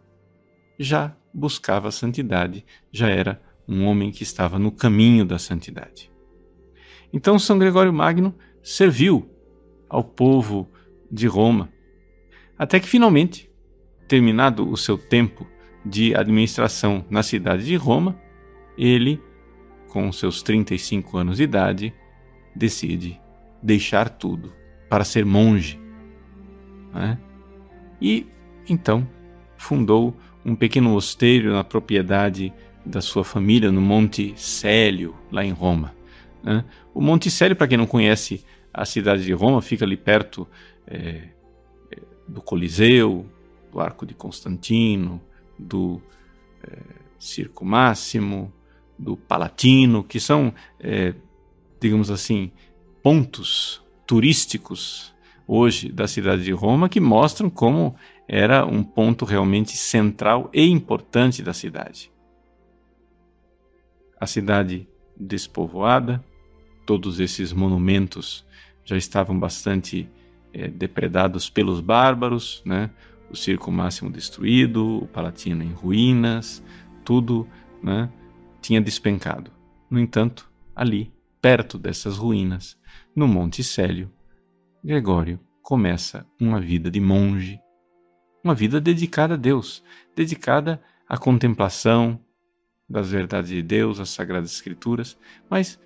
já 0.78 1.14
buscava 1.30 1.88
a 1.88 1.92
santidade, 1.92 2.64
já 2.90 3.10
era 3.10 3.38
um 3.66 3.84
homem 3.84 4.10
que 4.10 4.22
estava 4.22 4.58
no 4.58 4.70
caminho 4.70 5.24
da 5.24 5.38
santidade. 5.38 6.10
Então 7.12 7.38
São 7.38 7.58
Gregório 7.58 7.92
Magno 7.92 8.34
serviu 8.62 9.30
ao 9.88 10.02
povo 10.02 10.68
de 11.10 11.26
Roma, 11.26 11.72
até 12.58 12.80
que 12.80 12.88
finalmente, 12.88 13.50
terminado 14.08 14.68
o 14.68 14.76
seu 14.76 14.98
tempo 14.98 15.46
de 15.84 16.14
administração 16.14 17.04
na 17.10 17.22
cidade 17.22 17.64
de 17.64 17.76
Roma, 17.76 18.18
ele, 18.76 19.20
com 19.88 20.10
seus 20.10 20.42
35 20.42 21.16
anos 21.16 21.36
de 21.36 21.44
idade, 21.44 21.94
decide 22.54 23.20
deixar 23.62 24.08
tudo 24.08 24.52
para 24.88 25.04
ser 25.04 25.24
monge. 25.24 25.78
né? 26.92 27.18
E 28.00 28.26
então 28.68 29.06
fundou 29.56 30.16
um 30.44 30.54
pequeno 30.54 30.90
mosteiro 30.90 31.52
na 31.52 31.64
propriedade 31.64 32.52
da 32.84 33.00
sua 33.00 33.24
família 33.24 33.72
no 33.72 33.80
Monte 33.80 34.34
Célio, 34.36 35.14
lá 35.30 35.44
em 35.44 35.52
Roma. 35.52 35.94
né? 36.42 36.64
O 36.92 37.00
Monte 37.00 37.30
Célio, 37.30 37.56
para 37.56 37.68
quem 37.68 37.78
não 37.78 37.86
conhece 37.86 38.44
a 38.72 38.84
cidade 38.84 39.24
de 39.24 39.32
Roma, 39.32 39.62
fica 39.62 39.84
ali 39.84 39.96
perto 39.96 40.46
é, 40.86 41.28
do 42.26 42.42
Coliseu, 42.42 43.26
do 43.72 43.80
Arco 43.80 44.04
de 44.04 44.14
Constantino, 44.14 45.20
do 45.58 46.00
é, 46.62 46.78
Circo 47.18 47.64
Máximo, 47.64 48.52
do 48.98 49.16
Palatino, 49.16 50.04
que 50.04 50.20
são 50.20 50.52
é, 50.78 51.14
digamos 51.84 52.10
assim, 52.10 52.50
pontos 53.02 53.82
turísticos 54.06 55.12
hoje 55.46 55.90
da 55.92 56.08
cidade 56.08 56.42
de 56.42 56.52
Roma 56.52 56.88
que 56.88 56.98
mostram 56.98 57.50
como 57.50 57.94
era 58.26 58.64
um 58.64 58.82
ponto 58.82 59.26
realmente 59.26 59.76
central 59.76 60.48
e 60.52 60.66
importante 60.66 61.42
da 61.42 61.52
cidade. 61.52 62.10
A 64.20 64.26
cidade 64.26 64.88
despovoada, 65.16 66.24
todos 66.86 67.20
esses 67.20 67.52
monumentos 67.52 68.44
já 68.84 68.96
estavam 68.96 69.38
bastante 69.38 70.08
é, 70.52 70.68
depredados 70.68 71.48
pelos 71.48 71.80
bárbaros, 71.80 72.62
né? 72.64 72.90
o 73.30 73.36
Circo 73.36 73.72
Máximo 73.72 74.10
destruído, 74.10 75.02
o 75.02 75.06
Palatino 75.06 75.62
em 75.62 75.72
ruínas, 75.72 76.62
tudo 77.04 77.48
né? 77.82 78.10
tinha 78.60 78.80
despencado. 78.80 79.50
No 79.90 79.98
entanto, 79.98 80.50
ali, 80.74 81.12
perto 81.40 81.78
dessas 81.78 82.16
ruínas, 82.16 82.78
no 83.14 83.26
Monte 83.26 83.62
Célio, 83.62 84.10
Gregório 84.82 85.40
começa 85.62 86.26
uma 86.38 86.60
vida 86.60 86.90
de 86.90 87.00
monge, 87.00 87.58
uma 88.42 88.54
vida 88.54 88.80
dedicada 88.80 89.34
a 89.34 89.36
Deus, 89.36 89.82
dedicada 90.14 90.80
à 91.08 91.16
contemplação 91.16 92.20
das 92.94 93.10
verdades 93.10 93.50
de 93.50 93.60
Deus, 93.60 93.98
às 93.98 94.10
Sagradas 94.10 94.52
Escrituras. 94.52 95.18
Mas 95.50 95.80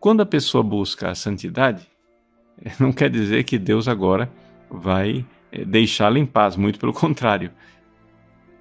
quando 0.00 0.22
a 0.22 0.26
pessoa 0.26 0.64
busca 0.64 1.10
a 1.10 1.14
santidade, 1.14 1.86
não 2.80 2.90
quer 2.90 3.10
dizer 3.10 3.44
que 3.44 3.58
Deus 3.58 3.86
agora 3.86 4.32
vai 4.70 5.26
eh, 5.52 5.62
deixá-la 5.62 6.18
em 6.18 6.24
paz, 6.24 6.56
muito 6.56 6.78
pelo 6.78 6.94
contrário. 6.94 7.50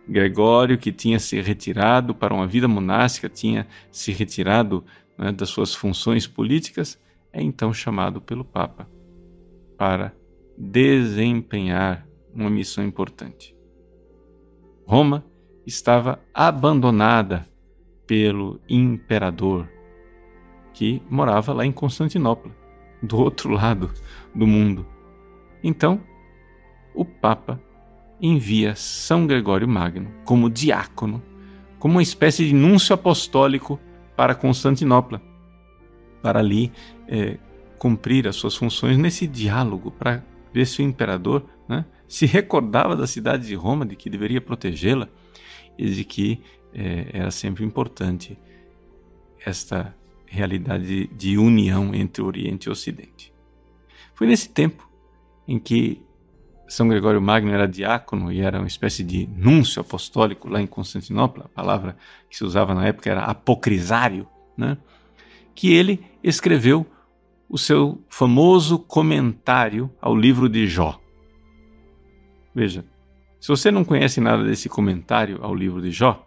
Gregório, 0.05 0.77
que 0.77 0.91
tinha 0.91 1.17
se 1.17 1.39
retirado 1.39 2.13
para 2.13 2.33
uma 2.33 2.45
vida 2.45 2.67
monástica, 2.67 3.29
tinha 3.29 3.65
se 3.89 4.11
retirado 4.11 4.83
né, 5.17 5.31
das 5.31 5.47
suas 5.47 5.73
funções 5.73 6.27
políticas, 6.27 6.99
é 7.31 7.41
então 7.41 7.73
chamado 7.73 8.19
pelo 8.19 8.43
Papa 8.43 8.85
para 9.77 10.13
desempenhar 10.57 12.05
uma 12.33 12.49
missão 12.49 12.83
importante. 12.83 13.55
Roma 14.85 15.23
estava 15.65 16.19
abandonada 16.33 17.47
pelo 18.05 18.59
imperador 18.67 19.69
que 20.73 21.01
morava 21.09 21.53
lá 21.53 21.65
em 21.65 21.71
Constantinopla, 21.71 22.51
do 23.01 23.17
outro 23.17 23.49
lado 23.53 23.91
do 24.33 24.47
mundo. 24.47 24.85
Então, 25.63 26.01
o 26.93 27.05
Papa 27.05 27.61
envia 28.21 28.75
São 28.75 29.27
Gregório 29.27 29.67
Magno 29.67 30.11
como 30.25 30.49
diácono, 30.49 31.21
como 31.79 31.95
uma 31.95 32.03
espécie 32.03 32.47
de 32.47 32.53
núncio 32.53 32.93
apostólico 32.93 33.79
para 34.15 34.35
Constantinopla, 34.35 35.21
para 36.21 36.39
ali 36.39 36.71
é, 37.07 37.37
cumprir 37.77 38.27
as 38.27 38.35
suas 38.35 38.55
funções 38.55 38.97
nesse 38.97 39.27
diálogo, 39.27 39.91
para 39.91 40.23
ver 40.53 40.65
se 40.65 40.81
o 40.81 40.85
imperador 40.85 41.45
né, 41.67 41.85
se 42.07 42.25
recordava 42.25 42.95
da 42.95 43.07
cidade 43.07 43.47
de 43.47 43.55
Roma, 43.55 43.85
de 43.85 43.95
que 43.95 44.09
deveria 44.09 44.39
protegê-la 44.39 45.09
e 45.77 45.89
de 45.89 46.03
que 46.03 46.41
é, 46.73 47.07
era 47.13 47.31
sempre 47.31 47.63
importante 47.63 48.37
esta 49.45 49.95
realidade 50.25 51.07
de 51.07 51.37
união 51.37 51.93
entre 51.93 52.23
Oriente 52.23 52.65
e 52.65 52.69
Ocidente. 52.71 53.33
Foi 54.15 54.25
nesse 54.25 54.49
tempo 54.49 54.89
em 55.47 55.59
que 55.59 56.01
São 56.67 56.87
Gregório 56.87 57.21
Magno 57.21 57.51
era 57.51 57.67
diácono 57.67 58.31
e 58.31 58.41
era 58.41 58.57
uma 58.57 58.67
espécie 58.67 59.03
de 59.03 59.27
núncio 59.27 59.81
apostólico 59.81 60.49
lá 60.49 60.61
em 60.61 60.67
Constantinopla, 60.67 61.45
a 61.45 61.49
palavra 61.49 61.97
que 62.29 62.35
se 62.35 62.43
usava 62.43 62.73
na 62.73 62.85
época 62.87 63.09
era 63.09 63.23
apocrisário, 63.23 64.27
né? 64.57 64.77
que 65.53 65.71
ele 65.71 66.03
escreveu 66.23 66.85
o 67.47 67.57
seu 67.57 68.01
famoso 68.09 68.79
comentário 68.79 69.91
ao 70.01 70.15
livro 70.15 70.49
de 70.49 70.65
Jó. 70.67 70.99
Veja, 72.55 72.85
se 73.39 73.47
você 73.47 73.69
não 73.69 73.83
conhece 73.83 74.19
nada 74.19 74.43
desse 74.43 74.69
comentário 74.69 75.39
ao 75.43 75.53
livro 75.53 75.81
de 75.81 75.91
Jó, 75.91 76.25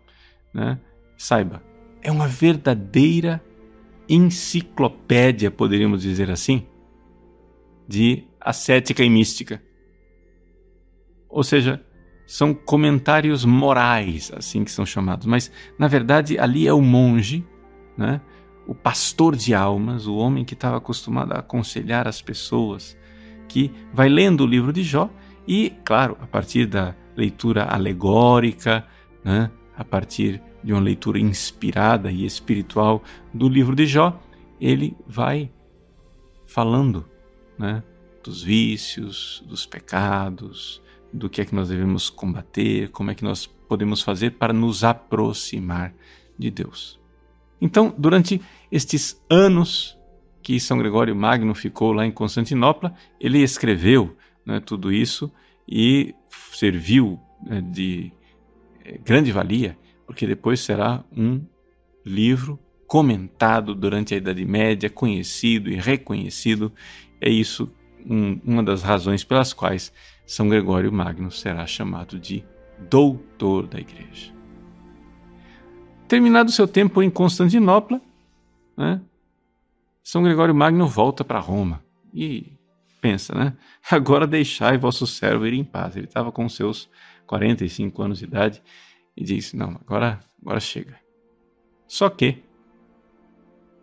né, 0.57 0.79
saiba, 1.19 1.63
é 2.03 2.11
uma 2.11 2.27
verdadeira 2.27 3.45
enciclopédia, 4.09 5.51
poderíamos 5.51 6.01
dizer 6.01 6.31
assim, 6.31 6.67
de 7.87 8.25
ascética 8.41 9.05
e 9.05 9.11
mística. 9.11 9.63
Ou 11.29 11.45
seja, 11.45 11.85
são 12.27 12.55
comentários 12.55 13.45
morais, 13.45 14.33
assim 14.35 14.65
que 14.65 14.71
são 14.71 14.87
chamados, 14.87 15.27
mas 15.27 15.53
na 15.79 15.89
verdade 15.89 16.39
ali 16.39 16.67
é 16.67 16.73
o 16.73 16.81
monge, 16.81 17.45
né, 17.97 18.23
o 18.67 18.75
pastor 18.75 19.37
de 19.37 19.55
almas, 19.55 20.07
o 20.07 20.17
homem 20.17 20.45
que 20.45 20.55
estava 20.55 20.79
acostumado 20.79 21.33
a 21.33 21.41
aconselhar 21.41 22.09
as 22.09 22.23
pessoas, 22.23 22.97
que 23.47 23.71
vai 23.93 24.09
lendo 24.09 24.43
o 24.43 24.47
livro 24.47 24.73
de 24.73 24.83
Jó 24.83 25.11
e, 25.47 25.75
claro, 25.85 26.17
a 26.21 26.27
partir 26.27 26.67
da 26.67 26.95
leitura 27.15 27.65
alegórica, 27.65 28.87
né, 29.23 29.51
a 29.77 29.85
partir 29.85 30.41
de 30.65 30.73
uma 30.73 30.81
leitura 30.81 31.19
inspirada 31.19 32.11
e 32.11 32.25
espiritual 32.25 33.03
do 33.33 33.49
livro 33.49 33.77
de 33.77 33.87
Jó, 33.87 34.19
ele 34.61 34.97
vai 35.07 35.51
falando 36.45 37.05
né, 37.59 37.83
dos 38.23 38.43
vícios, 38.43 39.45
dos 39.47 39.67
pecados, 39.67 40.83
do 41.13 41.29
que 41.29 41.41
é 41.41 41.45
que 41.45 41.55
nós 41.55 41.69
devemos 41.69 42.11
combater, 42.11 42.91
como 42.91 43.11
é 43.11 43.15
que 43.15 43.25
nós 43.25 43.47
podemos 43.47 44.03
fazer 44.03 44.33
para 44.33 44.53
nos 44.53 44.85
aproximar 44.85 45.95
de 46.39 46.51
Deus. 46.51 46.99
Então, 47.61 47.95
durante 47.97 48.41
estes 48.71 49.23
anos 49.31 49.97
que 50.43 50.61
São 50.61 50.79
Gregório 50.79 51.17
Magno 51.17 51.55
ficou 51.55 51.93
lá 51.93 52.07
em 52.07 52.13
Constantinopla, 52.13 52.95
ele 53.21 53.43
escreveu 53.43 54.17
né, 54.45 54.61
tudo 54.61 54.93
isso 54.93 55.31
e 55.69 56.15
serviu 56.53 57.19
né, 57.45 57.61
de 57.61 58.13
grande 59.05 59.33
valia, 59.33 59.77
porque 60.07 60.27
depois 60.27 60.61
será 60.61 61.05
um 61.17 61.45
livro 62.05 62.59
comentado 62.87 63.75
durante 63.75 64.15
a 64.15 64.17
Idade 64.17 64.45
Média, 64.45 64.89
conhecido 64.89 65.69
e 65.71 65.75
reconhecido. 65.75 66.73
É 67.21 67.29
isso 67.29 67.71
um, 68.09 68.41
uma 68.45 68.63
das 68.63 68.83
razões 68.83 69.25
pelas 69.25 69.53
quais 69.53 69.93
São 70.25 70.49
Gregório 70.49 70.93
Magno 70.93 71.31
será 71.31 71.67
chamado 71.67 72.19
de 72.19 72.45
doutor 72.89 73.67
da 73.67 73.79
Igreja. 73.79 74.33
Terminado 76.07 76.53
seu 76.53 76.69
tempo 76.69 77.03
em 77.03 77.11
Constantinopla, 77.11 78.01
né, 78.77 79.01
São 80.05 80.23
Gregório 80.23 80.55
Magno 80.55 80.87
volta 80.87 81.25
para 81.25 81.41
Roma 81.41 81.83
e 82.15 82.53
pensa, 83.01 83.35
né? 83.35 83.57
Agora 83.91 84.27
deixai 84.27 84.79
vosso 84.79 85.07
servo 85.07 85.47
ir 85.47 85.55
em 85.55 85.65
paz. 85.65 85.97
Ele 85.97 86.07
estava 86.07 86.31
com 86.33 86.49
seus 86.49 86.89
45 87.27 88.03
anos 88.03 88.19
de 88.19 88.25
idade 88.25 88.63
e 89.17 89.25
disse: 89.25 89.57
Não, 89.57 89.71
agora, 89.71 90.21
agora 90.41 90.61
chega. 90.61 90.99
Só 91.87 92.09
que, 92.09 92.43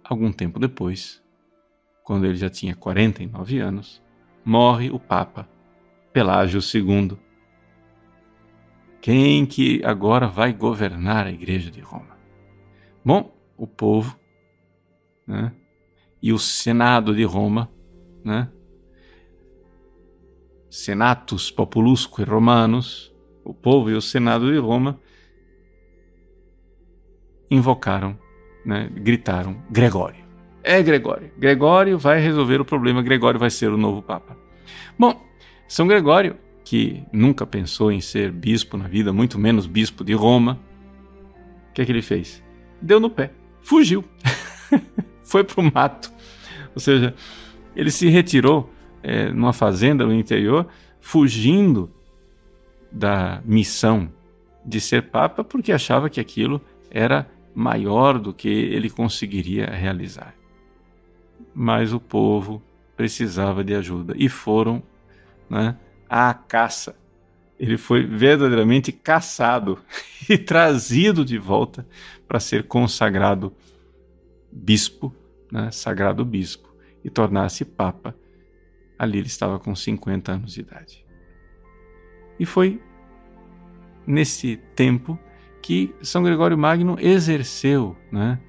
algum 0.04 0.32
tempo 0.32 0.60
depois, 0.60 1.24
quando 2.04 2.26
ele 2.26 2.36
já 2.36 2.50
tinha 2.50 2.76
49 2.76 3.60
anos, 3.60 4.02
morre 4.44 4.90
o 4.90 5.00
Papa 5.00 5.50
Pelágio 6.12 6.60
II. 6.62 7.18
Quem 9.02 9.46
que 9.46 9.84
agora 9.84 10.28
vai 10.28 10.54
governar 10.54 11.28
a 11.28 11.32
Igreja 11.32 11.70
de 11.70 11.82
Roma? 11.82 12.18
Bom, 13.04 13.36
o 13.58 13.68
povo 13.68 14.18
né? 15.28 15.54
e 16.22 16.32
o 16.32 16.40
Senado 16.40 17.14
de 17.14 17.24
Roma, 17.24 17.70
né? 18.24 18.50
Senatus 20.70 21.52
Populusque 21.52 22.24
Romanos, 22.24 23.13
o 23.44 23.54
povo 23.54 23.90
e 23.90 23.94
o 23.94 24.02
Senado 24.02 24.52
de 24.52 24.58
Roma, 24.58 25.00
invocaram, 27.50 28.18
né? 28.66 28.90
gritaram: 28.94 29.58
Gregório. 29.70 30.24
É 30.64 30.82
Gregório. 30.82 31.30
Gregório 31.38 31.98
vai 31.98 32.22
resolver 32.22 32.62
o 32.62 32.66
problema, 32.66 33.02
Gregório 33.02 33.40
vai 33.40 33.50
ser 33.50 33.70
o 33.70 33.78
novo 33.78 34.02
Papa. 34.02 34.38
Bom, 34.98 35.22
São 35.68 35.88
Gregório, 35.88 36.38
que 36.64 37.04
nunca 37.12 37.46
pensou 37.46 37.92
em 37.92 38.00
ser 38.00 38.32
bispo 38.32 38.78
na 38.78 38.88
vida, 38.88 39.12
muito 39.12 39.38
menos 39.38 39.68
bispo 39.68 40.04
de 40.04 40.14
Roma, 40.14 40.60
o 41.70 41.74
que 41.74 41.82
é 41.82 41.86
que 41.86 41.92
ele 41.92 42.02
fez? 42.02 42.42
Deu 42.82 43.00
no 43.00 43.10
pé, 43.10 43.32
fugiu, 43.62 44.06
foi 45.24 45.44
para 45.44 45.60
o 45.60 45.72
mato. 45.74 46.12
Ou 46.74 46.80
seja, 46.80 47.14
ele 47.76 47.92
se 47.92 48.08
retirou 48.08 48.72
é, 49.02 49.30
numa 49.30 49.52
fazenda 49.52 50.06
no 50.06 50.14
interior, 50.14 50.68
fugindo 51.02 51.92
da 52.94 53.42
missão 53.44 54.12
de 54.64 54.80
ser 54.80 55.10
Papa, 55.10 55.44
porque 55.44 55.72
achava 55.72 56.10
que 56.10 56.20
aquilo 56.20 56.62
era 56.92 57.28
maior 57.56 58.20
do 58.20 58.34
que 58.34 58.48
ele 58.48 58.90
conseguiria 58.90 59.66
realizar. 59.66 60.36
Mas 61.54 61.92
o 61.92 62.00
povo 62.00 62.62
precisava 62.96 63.64
de 63.64 63.74
ajuda 63.74 64.14
e 64.16 64.30
foram 64.30 64.82
né, 65.50 65.76
à 66.08 66.34
caça. 66.34 66.96
Ele 67.60 67.78
foi 67.78 68.06
verdadeiramente 68.06 68.92
caçado 68.92 69.80
e 70.30 70.38
trazido 70.38 71.26
de 71.26 71.38
volta 71.38 71.86
para 72.28 72.40
ser 72.40 72.68
consagrado 72.68 73.54
bispo, 74.52 75.14
né, 75.52 75.72
sagrado 75.72 76.24
bispo. 76.24 76.74
e 77.04 77.10
tornar-se 77.10 77.66
Papa. 77.66 78.16
Ali 78.98 79.18
ele 79.18 79.28
estava 79.28 79.60
com 79.60 79.76
50 79.76 80.32
anos 80.32 80.54
de 80.54 80.62
idade. 80.62 81.03
E 82.40 82.46
foi 82.46 82.82
nesse 84.06 84.58
tempo 84.76 85.18
que 85.62 85.94
São 86.02 86.24
Gregório 86.24 86.58
Magno 86.58 86.98
exerceu 87.00 87.96
né, 88.12 88.40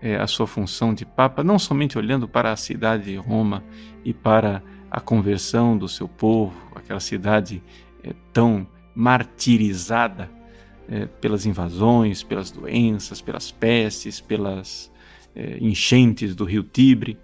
é, 0.00 0.16
a 0.16 0.26
sua 0.26 0.46
função 0.46 0.94
de 0.94 1.04
Papa, 1.04 1.44
não 1.44 1.58
somente 1.58 1.98
olhando 1.98 2.26
para 2.26 2.52
a 2.52 2.56
cidade 2.56 3.04
de 3.04 3.16
Roma 3.16 3.62
e 4.04 4.14
para 4.14 4.62
a 4.90 5.00
conversão 5.00 5.76
do 5.76 5.88
seu 5.88 6.08
povo, 6.08 6.54
aquela 6.74 7.00
cidade 7.00 7.62
é, 8.02 8.14
tão 8.32 8.66
martirizada 8.94 10.30
é, 10.88 11.06
pelas 11.06 11.44
invasões, 11.44 12.22
pelas 12.22 12.50
doenças, 12.50 13.20
pelas 13.20 13.50
pestes, 13.50 14.20
pelas 14.20 14.90
é, 15.34 15.58
enchentes 15.60 16.34
do 16.34 16.44
rio 16.44 16.62
Tibre, 16.62 17.18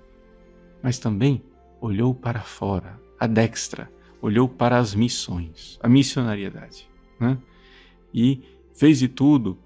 mas 0.83 0.99
também 0.99 1.43
olhou 1.81 2.15
para 2.15 2.41
fora, 2.41 3.01
a 3.19 3.27
dextra, 3.27 3.91
olhou 4.25 4.49
para 4.49 4.79
as 4.79 4.95
missões, 4.95 5.79
a 5.83 5.89
missionariedade, 5.89 6.89
né? 7.21 7.37
e 8.13 8.43
fez 8.73 8.99
de 8.99 9.07
tudo 9.07 9.59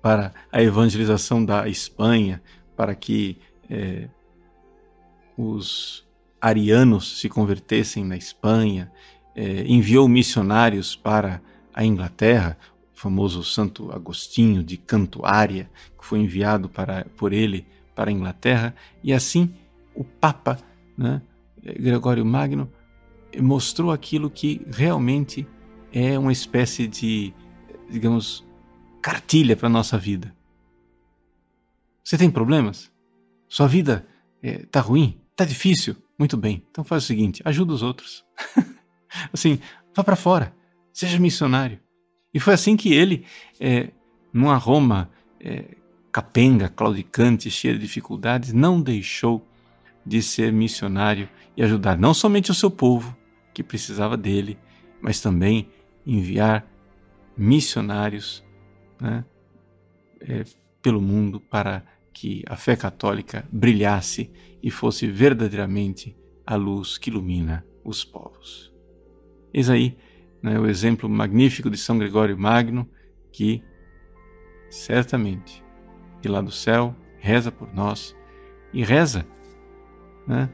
para 0.00 0.32
a 0.50 0.62
evangelização 0.62 1.44
da 1.44 1.68
Espanha, 1.68 2.42
para 2.74 2.94
que 2.94 3.36
é, 3.68 4.08
os 5.36 6.08
arianos 6.40 7.20
se 7.20 7.28
convertessem 7.28 8.02
na 8.02 8.16
Espanha, 8.16 8.90
é, 9.36 9.66
enviou 9.66 10.08
missionários 10.08 10.96
para 10.96 11.42
a 11.74 11.84
Inglaterra, 11.84 12.56
o 12.96 12.98
famoso 12.98 13.44
Santo 13.44 13.92
Agostinho 13.92 14.64
de 14.64 14.78
Cantuária, 14.78 15.70
que 15.98 16.06
foi 16.06 16.20
enviado 16.20 16.66
para, 16.66 17.04
por 17.14 17.30
ele 17.30 17.66
para 17.94 18.08
a 18.08 18.12
Inglaterra, 18.12 18.74
e 19.04 19.12
assim 19.12 19.54
o 19.94 20.02
Papa, 20.02 20.56
né, 20.96 21.20
Gregório 21.62 22.24
Magno, 22.24 22.72
mostrou 23.38 23.90
aquilo 23.90 24.30
que 24.30 24.66
realmente 24.70 25.46
é 25.92 26.18
uma 26.18 26.32
espécie 26.32 26.86
de, 26.86 27.32
digamos, 27.90 28.46
cartilha 29.02 29.56
para 29.56 29.66
a 29.66 29.70
nossa 29.70 29.98
vida. 29.98 30.34
Você 32.02 32.16
tem 32.16 32.30
problemas? 32.30 32.90
Sua 33.48 33.66
vida 33.66 34.06
está 34.42 34.80
é, 34.80 34.82
ruim? 34.82 35.20
Está 35.30 35.44
difícil? 35.44 35.96
Muito 36.18 36.36
bem. 36.36 36.64
Então 36.70 36.84
faz 36.84 37.04
o 37.04 37.06
seguinte: 37.06 37.42
ajuda 37.44 37.72
os 37.72 37.82
outros. 37.82 38.24
assim, 39.32 39.58
vá 39.94 40.02
para 40.02 40.16
fora. 40.16 40.54
Seja 40.92 41.18
missionário. 41.18 41.78
E 42.32 42.38
foi 42.38 42.54
assim 42.54 42.76
que 42.76 42.92
ele, 42.92 43.24
é, 43.58 43.90
numa 44.32 44.56
Roma 44.56 45.10
é, 45.40 45.76
capenga, 46.12 46.68
claudicante, 46.68 47.50
cheia 47.50 47.74
de 47.74 47.80
dificuldades, 47.80 48.52
não 48.52 48.80
deixou 48.80 49.46
de 50.04 50.22
ser 50.22 50.52
missionário 50.52 51.28
e 51.56 51.62
ajudar 51.62 51.98
não 51.98 52.14
somente 52.14 52.50
o 52.50 52.54
seu 52.54 52.70
povo, 52.70 53.16
que 53.60 53.64
precisava 53.64 54.16
dele, 54.16 54.58
mas 55.02 55.20
também 55.20 55.68
enviar 56.06 56.66
missionários 57.36 58.42
né, 58.98 59.24
é, 60.20 60.44
pelo 60.80 61.00
mundo 61.00 61.38
para 61.38 61.84
que 62.12 62.42
a 62.46 62.56
fé 62.56 62.74
católica 62.74 63.46
brilhasse 63.52 64.30
e 64.62 64.70
fosse 64.70 65.06
verdadeiramente 65.06 66.16
a 66.46 66.56
luz 66.56 66.96
que 66.96 67.10
ilumina 67.10 67.64
os 67.84 68.02
povos. 68.02 68.72
Eis 69.52 69.68
aí 69.68 69.96
né, 70.42 70.58
o 70.58 70.66
exemplo 70.66 71.08
magnífico 71.08 71.70
de 71.70 71.76
São 71.76 71.98
Gregório 71.98 72.38
Magno, 72.38 72.88
que 73.30 73.62
certamente 74.70 75.62
de 76.22 76.28
lá 76.28 76.40
do 76.40 76.50
céu 76.50 76.96
reza 77.18 77.52
por 77.52 77.72
nós 77.74 78.16
e 78.72 78.82
reza 78.82 79.26
né, 80.26 80.48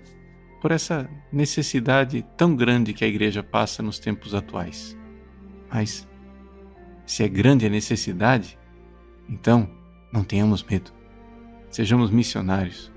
por 0.60 0.70
essa 0.70 1.08
necessidade 1.32 2.24
tão 2.36 2.56
grande 2.56 2.92
que 2.92 3.04
a 3.04 3.08
igreja 3.08 3.42
passa 3.42 3.82
nos 3.82 3.98
tempos 3.98 4.34
atuais. 4.34 4.96
Mas 5.72 6.08
se 7.04 7.22
é 7.22 7.28
grande 7.28 7.66
a 7.66 7.70
necessidade, 7.70 8.58
então 9.28 9.68
não 10.12 10.24
tenhamos 10.24 10.62
medo. 10.62 10.92
Sejamos 11.70 12.10
missionários. 12.10 12.92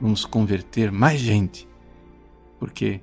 Vamos 0.00 0.24
converter 0.24 0.90
mais 0.92 1.20
gente. 1.20 1.68
Porque 2.58 3.00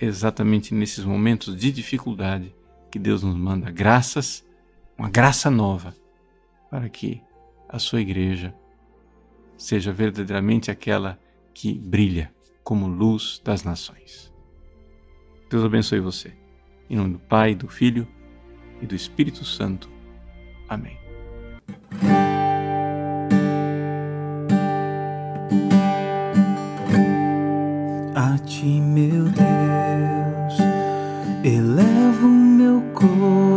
é 0.00 0.04
exatamente 0.04 0.74
nesses 0.74 1.04
momentos 1.04 1.56
de 1.56 1.72
dificuldade 1.72 2.54
que 2.90 2.98
Deus 2.98 3.22
nos 3.22 3.36
manda 3.36 3.70
graças, 3.70 4.44
uma 4.98 5.08
graça 5.08 5.50
nova, 5.50 5.94
para 6.70 6.88
que 6.88 7.22
a 7.68 7.78
sua 7.78 8.00
igreja 8.00 8.54
seja 9.56 9.92
verdadeiramente 9.92 10.70
aquela 10.70 11.18
que 11.54 11.72
brilha 11.72 12.32
como 12.62 12.86
luz 12.86 13.40
das 13.44 13.62
nações. 13.64 14.32
Deus 15.50 15.64
abençoe 15.64 16.00
você. 16.00 16.32
Em 16.88 16.96
nome 16.96 17.12
do 17.12 17.18
Pai, 17.18 17.54
do 17.54 17.68
Filho 17.68 18.06
e 18.80 18.86
do 18.86 18.94
Espírito 18.94 19.44
Santo. 19.44 19.90
Amém. 20.68 20.98
A 28.14 28.38
ti, 28.38 28.66
meu 28.66 29.24
Deus, 29.24 30.58
elevo 31.44 32.28
meu 32.28 32.80
coração, 32.94 33.51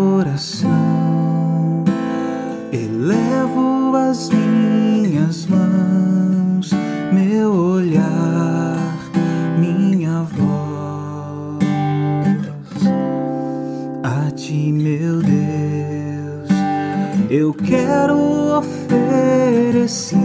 quero 17.66 18.60
oferecer 18.60 20.20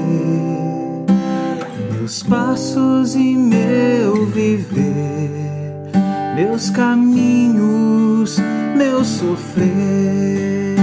meus 1.92 2.22
passos 2.22 3.14
e 3.14 3.36
meu 3.36 4.26
viver, 4.26 5.90
meus 6.36 6.68
caminhos, 6.70 8.38
meu 8.76 9.04
sofrer. 9.04 10.76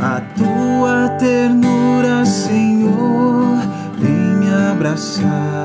A 0.00 0.20
tua 0.36 1.08
ternura, 1.18 2.24
Senhor, 2.26 3.56
vem 3.98 4.36
me 4.40 4.52
abraçar. 4.70 5.61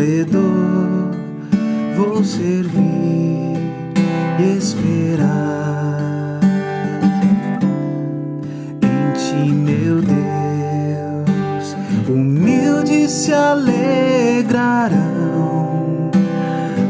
Sofredor, 0.00 1.10
vou 1.94 2.24
servir 2.24 3.58
e 4.38 4.56
esperar. 4.56 6.40
Em 8.82 9.12
ti, 9.12 9.52
meu 9.52 10.00
Deus, 10.00 11.76
humildes 12.08 13.10
se 13.10 13.34
alegrarão, 13.34 14.90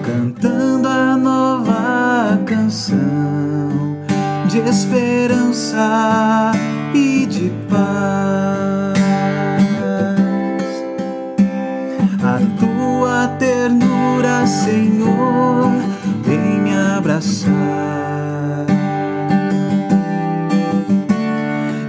cantando 0.04 0.86
a 0.86 1.16
nova 1.16 2.38
canção 2.46 3.00
de 4.48 4.58
esperança 4.60 6.52
abraçar 17.20 18.66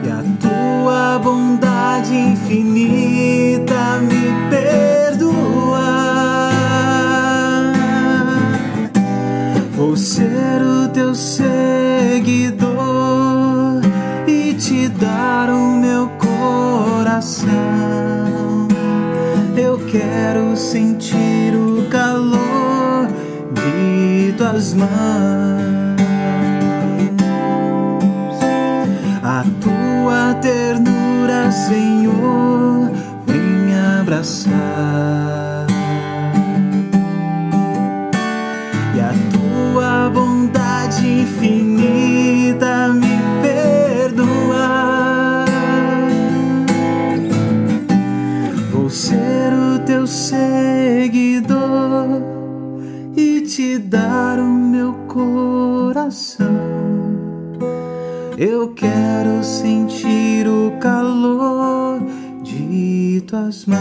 e 0.03 0.09
a 0.09 0.21
tua 0.39 1.19
bondade 1.19 2.13
infinita 2.13 3.99
me 4.01 4.33
perdoar. 4.49 5.71
Vou 9.73 9.95
ser 9.95 10.61
o 10.61 10.89
teu 10.89 11.15
seguidor 11.15 12.71
e 14.27 14.53
te 14.53 14.89
dar 14.89 15.49
o 15.49 15.77
meu 15.77 16.09
coração. 16.19 17.51
Eu 19.55 19.79
quero 19.85 20.57
sentir 20.57 21.00
tuas 24.51 24.73
mãos. 24.73 24.89
A 29.23 29.45
tua 29.61 30.33
ternura, 30.41 31.51
Senhor, 31.51 32.00
coração. 56.11 56.45
Eu 58.37 58.73
quero 58.73 59.41
sentir 59.43 60.47
o 60.47 60.71
calor 60.79 62.01
de 62.43 63.23
tuas 63.27 63.65
mãos. 63.65 63.79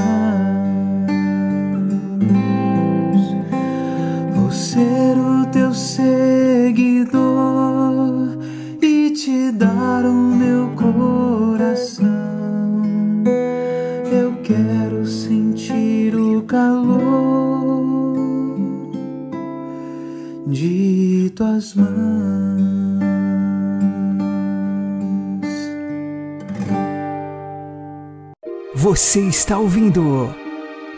Vou 4.34 4.50
ser 4.52 5.18
o 5.18 5.46
teu 5.46 5.74
seguidor 5.74 7.18
e 8.80 9.10
te 9.10 9.50
dar 9.50 10.04
o 10.04 10.12
meu 10.12 10.68
coração. 10.76 11.39
Tuas 21.40 21.72
mãos. 21.72 21.88
Você 28.74 29.20
está 29.20 29.58
ouvindo 29.58 30.34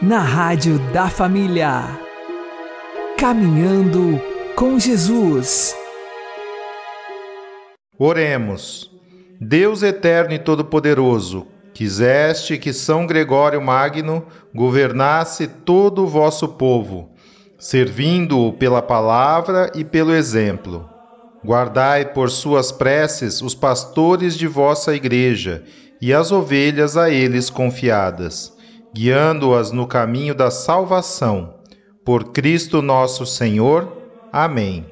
na 0.03 0.18
Rádio 0.18 0.80
da 0.93 1.09
Família. 1.09 1.84
Caminhando 3.16 4.20
com 4.57 4.80
Jesus. 4.80 5.76
Oremos. 7.97 8.90
Deus 9.40 9.84
eterno 9.84 10.34
e 10.34 10.40
todo-poderoso, 10.40 11.47
quiseste 11.72 12.59
que 12.59 12.72
São 12.72 13.07
Gregório 13.07 13.62
Magno 13.62 14.26
governasse 14.53 15.47
todo 15.47 16.03
o 16.03 16.09
vosso 16.09 16.49
povo, 16.49 17.11
servindo-o 17.62 18.52
pela 18.52 18.82
palavra 18.82 19.70
e 19.72 19.84
pelo 19.84 20.12
exemplo. 20.12 20.84
Guardai 21.44 22.12
por 22.12 22.28
suas 22.28 22.72
preces 22.72 23.40
os 23.40 23.54
pastores 23.54 24.36
de 24.36 24.48
vossa 24.48 24.96
igreja 24.96 25.62
e 26.00 26.12
as 26.12 26.32
ovelhas 26.32 26.96
a 26.96 27.08
eles 27.08 27.48
confiadas, 27.50 28.52
guiando-as 28.92 29.70
no 29.70 29.86
caminho 29.86 30.34
da 30.34 30.50
salvação. 30.50 31.54
Por 32.04 32.32
Cristo 32.32 32.82
nosso 32.82 33.24
Senhor. 33.24 33.96
Amém. 34.32 34.84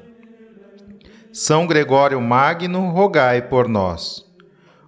São 1.33 1.67
Gregório 1.67 2.21
Magno, 2.21 2.89
rogai 2.91 3.41
por 3.41 3.67
nós. 3.67 4.25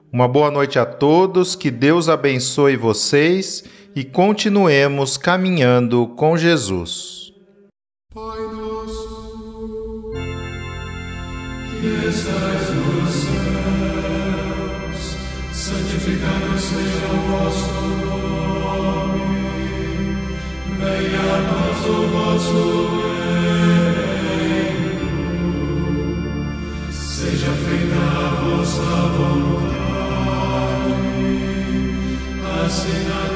Uma 0.09 0.29
boa 0.29 0.49
noite 0.49 0.79
a 0.79 0.86
todos, 0.86 1.53
que 1.53 1.69
Deus 1.69 2.07
abençoe 2.07 2.77
vocês 2.77 3.65
e 3.93 4.05
continuemos 4.05 5.17
caminhando 5.17 6.07
com 6.15 6.38
Jesus. 6.38 7.22
Pai 8.14 8.41
nosso, 8.53 10.11
que 11.82 11.88
estais 12.07 12.70
nos 12.76 13.09
céus, 13.24 15.01
santificado 15.51 16.53
seja 16.59 17.07
o 17.11 17.18
vosso 17.32 17.74
nome. 18.05 19.26
Venha 20.78 21.24
a 21.24 21.41
nós 21.41 21.82
o 21.88 21.89
vosso 22.09 22.61
reino. 24.38 25.01
Seja 26.91 27.51
feita 27.51 27.97
a 27.97 28.30
vossa 28.43 28.89
vontade, 29.18 29.82
assim 32.64 32.99
na 33.09 33.32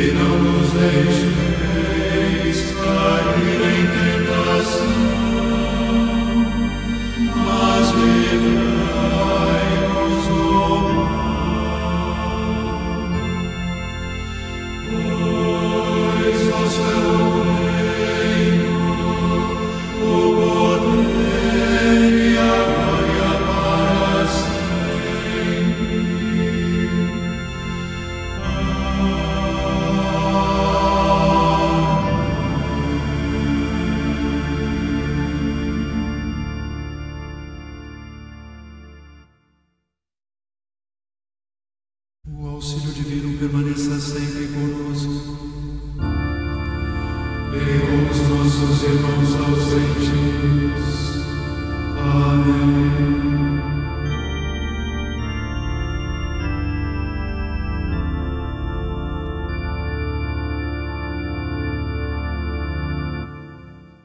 E 0.00 0.12
não 0.12 0.38
nos 0.42 0.70
deixeis 0.72 1.38
cair 2.74 3.37